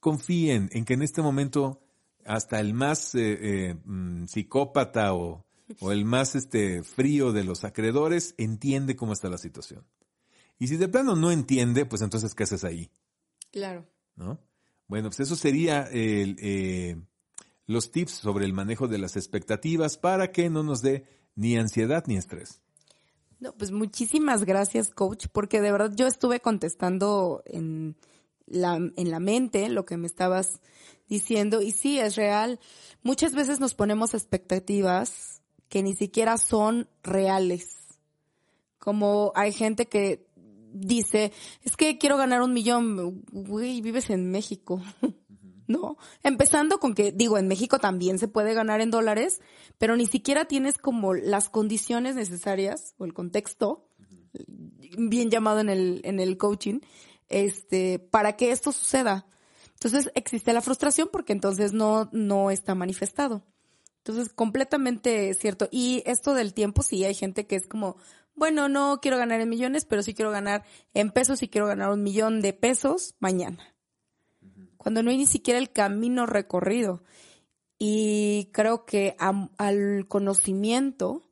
Confíen 0.00 0.68
en 0.72 0.84
que 0.84 0.94
en 0.94 1.02
este 1.02 1.22
momento 1.22 1.80
hasta 2.24 2.60
el 2.60 2.74
más 2.74 3.14
eh, 3.14 3.38
eh, 3.40 3.74
mm, 3.84 4.26
psicópata 4.26 5.14
o, 5.14 5.47
o, 5.80 5.92
el 5.92 6.04
más 6.04 6.34
este, 6.34 6.82
frío 6.82 7.32
de 7.32 7.44
los 7.44 7.64
acreedores 7.64 8.34
entiende 8.38 8.96
cómo 8.96 9.12
está 9.12 9.28
la 9.28 9.38
situación. 9.38 9.84
Y 10.58 10.68
si 10.68 10.76
de 10.76 10.88
plano 10.88 11.14
no 11.14 11.30
entiende, 11.30 11.86
pues 11.86 12.02
entonces, 12.02 12.34
¿qué 12.34 12.44
haces 12.44 12.64
ahí? 12.64 12.90
Claro. 13.52 13.86
¿No? 14.16 14.40
Bueno, 14.88 15.08
pues 15.08 15.20
eso 15.20 15.36
sería 15.36 15.82
el, 15.84 16.36
eh, 16.40 16.96
los 17.66 17.92
tips 17.92 18.12
sobre 18.12 18.44
el 18.44 18.52
manejo 18.52 18.88
de 18.88 18.98
las 18.98 19.16
expectativas 19.16 19.98
para 19.98 20.32
que 20.32 20.50
no 20.50 20.62
nos 20.62 20.82
dé 20.82 21.06
ni 21.36 21.56
ansiedad 21.56 22.04
ni 22.06 22.16
estrés. 22.16 22.60
No, 23.38 23.54
pues 23.54 23.70
muchísimas 23.70 24.44
gracias, 24.44 24.90
coach, 24.90 25.26
porque 25.30 25.60
de 25.60 25.70
verdad 25.70 25.92
yo 25.94 26.08
estuve 26.08 26.40
contestando 26.40 27.42
en 27.46 27.96
la, 28.46 28.76
en 28.76 29.10
la 29.10 29.20
mente 29.20 29.68
lo 29.68 29.84
que 29.84 29.96
me 29.96 30.08
estabas 30.08 30.60
diciendo 31.08 31.62
y 31.62 31.70
sí, 31.70 32.00
es 32.00 32.16
real. 32.16 32.58
Muchas 33.02 33.34
veces 33.34 33.60
nos 33.60 33.74
ponemos 33.74 34.14
expectativas 34.14 35.42
que 35.68 35.82
ni 35.82 35.94
siquiera 35.94 36.38
son 36.38 36.88
reales. 37.02 37.76
Como 38.78 39.32
hay 39.34 39.52
gente 39.52 39.86
que 39.86 40.26
dice, 40.72 41.32
es 41.62 41.76
que 41.76 41.98
quiero 41.98 42.16
ganar 42.16 42.42
un 42.42 42.52
millón, 42.52 43.22
güey, 43.32 43.80
vives 43.80 44.10
en 44.10 44.30
México. 44.30 44.82
¿no? 45.68 45.98
Empezando 46.22 46.80
con 46.80 46.94
que, 46.94 47.12
digo, 47.12 47.38
en 47.38 47.46
México 47.46 47.78
también 47.78 48.18
se 48.18 48.26
puede 48.26 48.54
ganar 48.54 48.80
en 48.80 48.90
dólares, 48.90 49.40
pero 49.76 49.96
ni 49.96 50.06
siquiera 50.06 50.46
tienes 50.46 50.78
como 50.78 51.14
las 51.14 51.50
condiciones 51.50 52.16
necesarias 52.16 52.94
o 52.96 53.04
el 53.04 53.12
contexto, 53.12 53.86
bien 54.96 55.30
llamado 55.30 55.60
en 55.60 55.68
el, 55.68 56.00
en 56.04 56.20
el 56.20 56.38
coaching, 56.38 56.80
este, 57.28 57.98
para 57.98 58.36
que 58.36 58.50
esto 58.50 58.72
suceda. 58.72 59.26
Entonces 59.74 60.10
existe 60.14 60.52
la 60.52 60.62
frustración 60.62 61.08
porque 61.12 61.34
entonces 61.34 61.72
no, 61.72 62.08
no 62.12 62.50
está 62.50 62.74
manifestado. 62.74 63.44
Entonces, 64.08 64.32
completamente 64.32 65.34
cierto. 65.34 65.68
Y 65.70 66.02
esto 66.06 66.34
del 66.34 66.54
tiempo, 66.54 66.82
sí, 66.82 67.04
hay 67.04 67.14
gente 67.14 67.46
que 67.46 67.56
es 67.56 67.66
como, 67.66 67.96
bueno, 68.34 68.68
no 68.68 69.00
quiero 69.00 69.18
ganar 69.18 69.40
en 69.40 69.48
millones, 69.48 69.84
pero 69.84 70.02
sí 70.02 70.14
quiero 70.14 70.30
ganar 70.30 70.64
en 70.94 71.10
pesos 71.10 71.42
y 71.42 71.48
quiero 71.48 71.66
ganar 71.66 71.90
un 71.90 72.02
millón 72.02 72.40
de 72.40 72.52
pesos 72.52 73.14
mañana 73.18 73.74
cuando 74.78 75.02
no 75.02 75.10
hay 75.10 75.18
ni 75.18 75.26
siquiera 75.26 75.58
el 75.58 75.70
camino 75.70 76.24
recorrido. 76.24 77.02
Y 77.78 78.48
creo 78.52 78.86
que 78.86 79.16
al 79.18 80.08
conocimiento, 80.08 81.30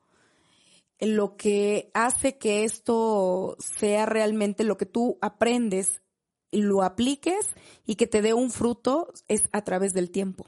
lo 1.01 1.37
que 1.37 1.91
hace 1.95 2.37
que 2.37 2.65
esto 2.65 3.57
sea 3.59 4.05
realmente 4.05 4.63
lo 4.63 4.77
que 4.77 4.87
tú 4.87 5.17
aprendes 5.23 6.03
y 6.51 6.63
lo 6.63 6.83
apliques 6.83 7.49
y 7.87 7.97
que 7.97 8.07
te 8.07 8.21
dé 8.21 8.35
un 8.35 8.51
fruto 8.51 9.13
es 9.27 9.45
a 9.53 9.63
través 9.63 9.95
del 9.95 10.11
tiempo. 10.11 10.47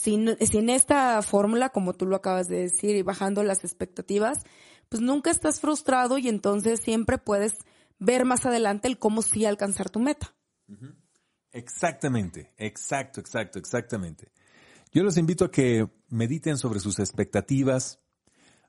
Sin, 0.00 0.70
esta 0.70 1.20
fórmula, 1.20 1.68
como 1.68 1.92
tú 1.92 2.06
lo 2.06 2.16
acabas 2.16 2.48
de 2.48 2.60
decir, 2.60 2.96
y 2.96 3.02
bajando 3.02 3.42
las 3.42 3.64
expectativas, 3.64 4.38
pues 4.88 5.02
nunca 5.02 5.30
estás 5.30 5.60
frustrado 5.60 6.16
y 6.16 6.28
entonces 6.28 6.80
siempre 6.80 7.18
puedes 7.18 7.58
ver 7.98 8.24
más 8.24 8.46
adelante 8.46 8.88
el 8.88 8.98
cómo 8.98 9.20
sí 9.20 9.44
alcanzar 9.44 9.90
tu 9.90 10.00
meta. 10.00 10.34
Exactamente, 11.52 12.54
exacto, 12.56 13.20
exacto, 13.20 13.58
exactamente. 13.58 14.32
Yo 14.90 15.02
los 15.02 15.18
invito 15.18 15.44
a 15.44 15.50
que 15.50 15.86
mediten 16.08 16.56
sobre 16.56 16.80
sus 16.80 16.98
expectativas, 16.98 18.00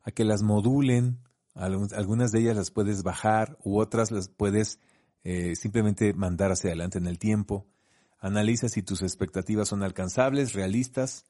a 0.04 0.12
que 0.12 0.26
las 0.26 0.44
modulen, 0.44 1.20
algunas 1.54 2.32
de 2.32 2.40
ellas 2.42 2.58
las 2.58 2.72
puedes 2.72 3.04
bajar 3.04 3.58
u 3.64 3.80
otras 3.80 4.12
las 4.12 4.28
puedes 4.28 4.80
eh, 5.24 5.56
simplemente 5.56 6.14
mandar 6.14 6.52
hacia 6.52 6.72
adelante 6.72 6.98
en 6.98 7.08
el 7.08 7.20
tiempo. 7.20 7.71
Analiza 8.22 8.70
si 8.70 8.84
tus 8.84 9.02
expectativas 9.02 9.68
son 9.68 9.84
alcanzables, 9.84 10.54
realistas 10.54 11.26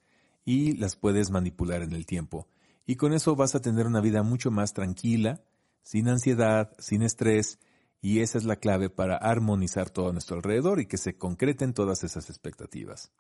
y 0.46 0.74
las 0.74 0.96
puedes 0.96 1.32
manipular 1.32 1.82
en 1.82 1.94
el 1.94 2.06
tiempo. 2.06 2.48
Y 2.86 2.98
con 2.98 3.14
eso 3.14 3.36
vas 3.36 3.56
a 3.56 3.62
tener 3.62 3.88
una 3.88 4.02
vida 4.02 4.22
mucho 4.22 4.52
más 4.52 4.74
tranquila, 4.74 5.42
sin 5.82 6.10
ansiedad, 6.10 6.76
sin 6.78 7.02
estrés 7.02 7.60
y 8.02 8.20
esa 8.20 8.38
es 8.38 8.44
la 8.44 8.58
clave 8.58 8.90
para 8.90 9.16
armonizar 9.16 9.90
todo 9.90 10.10
a 10.10 10.12
nuestro 10.12 10.36
alrededor 10.36 10.80
y 10.80 10.88
que 10.88 10.98
se 10.98 11.18
concreten 11.18 11.74
todas 11.74 12.04
esas 12.04 12.30
expectativas. 12.30 13.12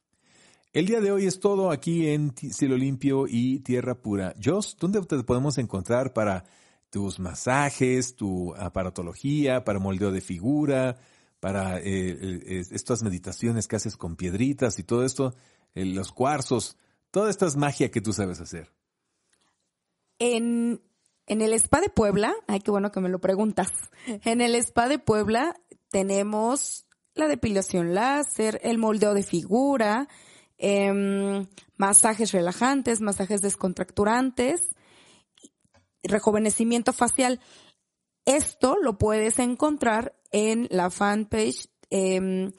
El 0.73 0.85
día 0.85 1.01
de 1.01 1.11
hoy 1.11 1.25
es 1.25 1.39
todo 1.39 1.69
aquí 1.69 2.07
en 2.07 2.33
Cielo 2.35 2.77
Limpio 2.77 3.25
y 3.27 3.59
Tierra 3.59 3.95
Pura. 3.95 4.33
Jos, 4.43 4.77
¿dónde 4.79 5.01
te 5.01 5.23
podemos 5.23 5.57
encontrar 5.57 6.13
para 6.13 6.45
tus 6.89 7.19
masajes, 7.19 8.15
tu 8.15 8.53
aparatología, 8.55 9.63
para 9.63 9.79
moldeo 9.79 10.11
de 10.11 10.21
figura, 10.21 10.97
para 11.41 11.79
eh, 11.79 11.83
eh, 11.83 12.63
estas 12.71 13.03
meditaciones 13.03 13.67
que 13.67 13.75
haces 13.75 13.97
con 13.97 14.15
piedritas 14.15 14.79
y 14.79 14.83
todo 14.83 15.03
esto, 15.03 15.35
eh, 15.75 15.83
los 15.83 16.13
cuarzos, 16.13 16.77
toda 17.11 17.29
esta 17.29 17.47
es 17.47 17.57
magia 17.57 17.91
que 17.91 17.99
tú 17.99 18.13
sabes 18.13 18.39
hacer? 18.39 18.71
En 20.19 20.79
en 21.27 21.41
el 21.41 21.53
Spa 21.53 21.79
de 21.79 21.89
Puebla, 21.89 22.35
ay, 22.47 22.59
qué 22.59 22.71
bueno 22.71 22.91
que 22.91 22.99
me 22.99 23.09
lo 23.09 23.19
preguntas. 23.19 23.69
En 24.05 24.41
el 24.41 24.53
Spa 24.55 24.89
de 24.89 24.99
Puebla 24.99 25.55
tenemos 25.89 26.85
la 27.13 27.27
depilación 27.27 27.93
láser, 27.93 28.59
el 28.63 28.77
moldeo 28.77 29.13
de 29.13 29.23
figura, 29.23 30.09
em, 30.57 31.47
masajes 31.77 32.33
relajantes, 32.33 33.01
masajes 33.01 33.41
descontracturantes, 33.41 34.75
rejuvenecimiento 36.03 36.91
facial. 36.91 37.39
Esto 38.25 38.77
lo 38.81 38.97
puedes 38.97 39.39
encontrar 39.39 40.20
en 40.31 40.67
la 40.71 40.89
fanpage 40.89 41.69
em, 41.89 42.51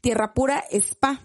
Tierra 0.00 0.34
Pura 0.34 0.64
Spa. 0.70 1.20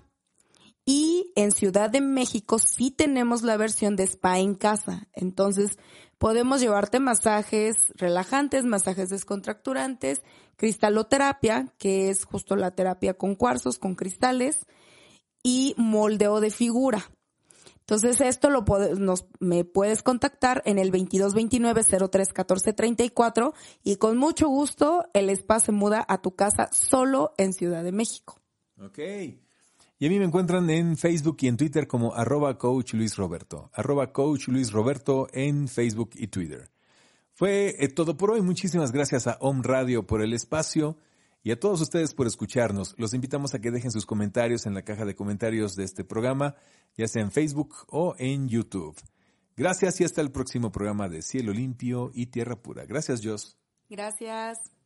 Y 0.84 1.32
en 1.36 1.51
Ciudad 1.51 1.89
de 1.89 2.01
México 2.01 2.57
sí 2.57 2.89
tenemos 2.89 3.43
la 3.43 3.55
versión 3.55 3.95
de 3.95 4.03
spa 4.03 4.39
en 4.39 4.55
casa. 4.55 5.07
Entonces 5.13 5.77
podemos 6.17 6.59
llevarte 6.59 6.99
masajes 6.99 7.75
relajantes, 7.95 8.65
masajes 8.65 9.09
descontracturantes, 9.09 10.21
cristaloterapia, 10.55 11.73
que 11.77 12.09
es 12.09 12.25
justo 12.25 12.55
la 12.55 12.71
terapia 12.71 13.13
con 13.13 13.36
cuarzos, 13.36 13.77
con 13.77 13.95
cristales, 13.95 14.65
y 15.43 15.73
moldeo 15.77 16.39
de 16.39 16.51
figura. 16.51 17.11
Entonces 17.92 18.22
esto 18.22 18.50
lo 18.50 18.64
nos, 18.98 19.26
me 19.42 19.66
puedes 19.66 20.02
contactar 20.02 20.62
en 20.64 20.80
el 20.80 20.94
2229-031434 20.94 23.54
y 23.84 23.98
con 23.98 24.16
mucho 24.16 24.48
gusto 24.48 25.04
el 25.14 25.30
spa 25.32 25.60
se 25.60 25.74
muda 25.74 26.06
a 26.08 26.22
tu 26.22 26.34
casa 26.34 26.70
solo 26.72 27.34
en 27.38 27.52
Ciudad 27.52 27.84
de 27.84 27.92
México. 27.92 28.39
Ok. 28.82 28.98
Y 28.98 30.06
a 30.06 30.10
mí 30.10 30.20
me 30.20 30.24
encuentran 30.24 30.70
en 30.70 30.96
Facebook 30.96 31.36
y 31.42 31.50
en 31.50 31.58
Twitter 31.58 31.86
como 31.86 32.16
arroba 32.16 32.58
coach 32.58 32.94
Luis 32.94 33.18
Roberto. 33.18 33.70
Arroba 33.74 34.14
coach 34.14 34.48
Luis 34.48 34.72
Roberto 34.72 35.28
en 35.34 35.68
Facebook 35.68 36.12
y 36.14 36.28
Twitter. 36.28 36.70
Fue 37.34 37.76
eh, 37.78 37.89
todo 37.89 38.16
por 38.16 38.32
hoy. 38.32 38.42
Muchísimas 38.42 38.94
gracias 38.94 39.28
a 39.28 39.36
Om 39.42 39.64
Radio 39.64 40.08
por 40.08 40.22
el 40.22 40.32
espacio 40.32 40.96
y 41.44 41.52
a 41.52 41.60
todos 41.60 41.82
ustedes 41.82 42.14
por 42.14 42.28
escucharnos. 42.28 42.96
Los 42.98 43.14
invitamos 43.14 43.54
a 43.54 43.60
que 43.60 43.72
dejen 43.72 43.92
sus 43.92 44.06
comentarios 44.06 44.66
en 44.66 44.74
la 44.74 44.84
caja 44.84 45.06
de 45.06 45.16
comentarios 45.16 45.76
de 45.76 45.84
este 45.84 46.04
programa, 46.04 46.56
ya 46.98 47.08
sea 47.08 47.22
en 47.22 47.32
Facebook 47.32 47.76
o 47.88 48.16
en 48.18 48.48
YouTube. 48.48 49.00
Gracias 49.56 50.02
y 50.02 50.04
hasta 50.04 50.22
el 50.22 50.32
próximo 50.32 50.72
programa 50.72 51.10
de 51.10 51.22
Cielo 51.22 51.54
Limpio 51.54 52.12
y 52.14 52.28
Tierra 52.28 52.56
Pura. 52.56 52.86
Gracias, 52.86 53.22
Jos. 53.24 53.58
Gracias. 53.89 54.80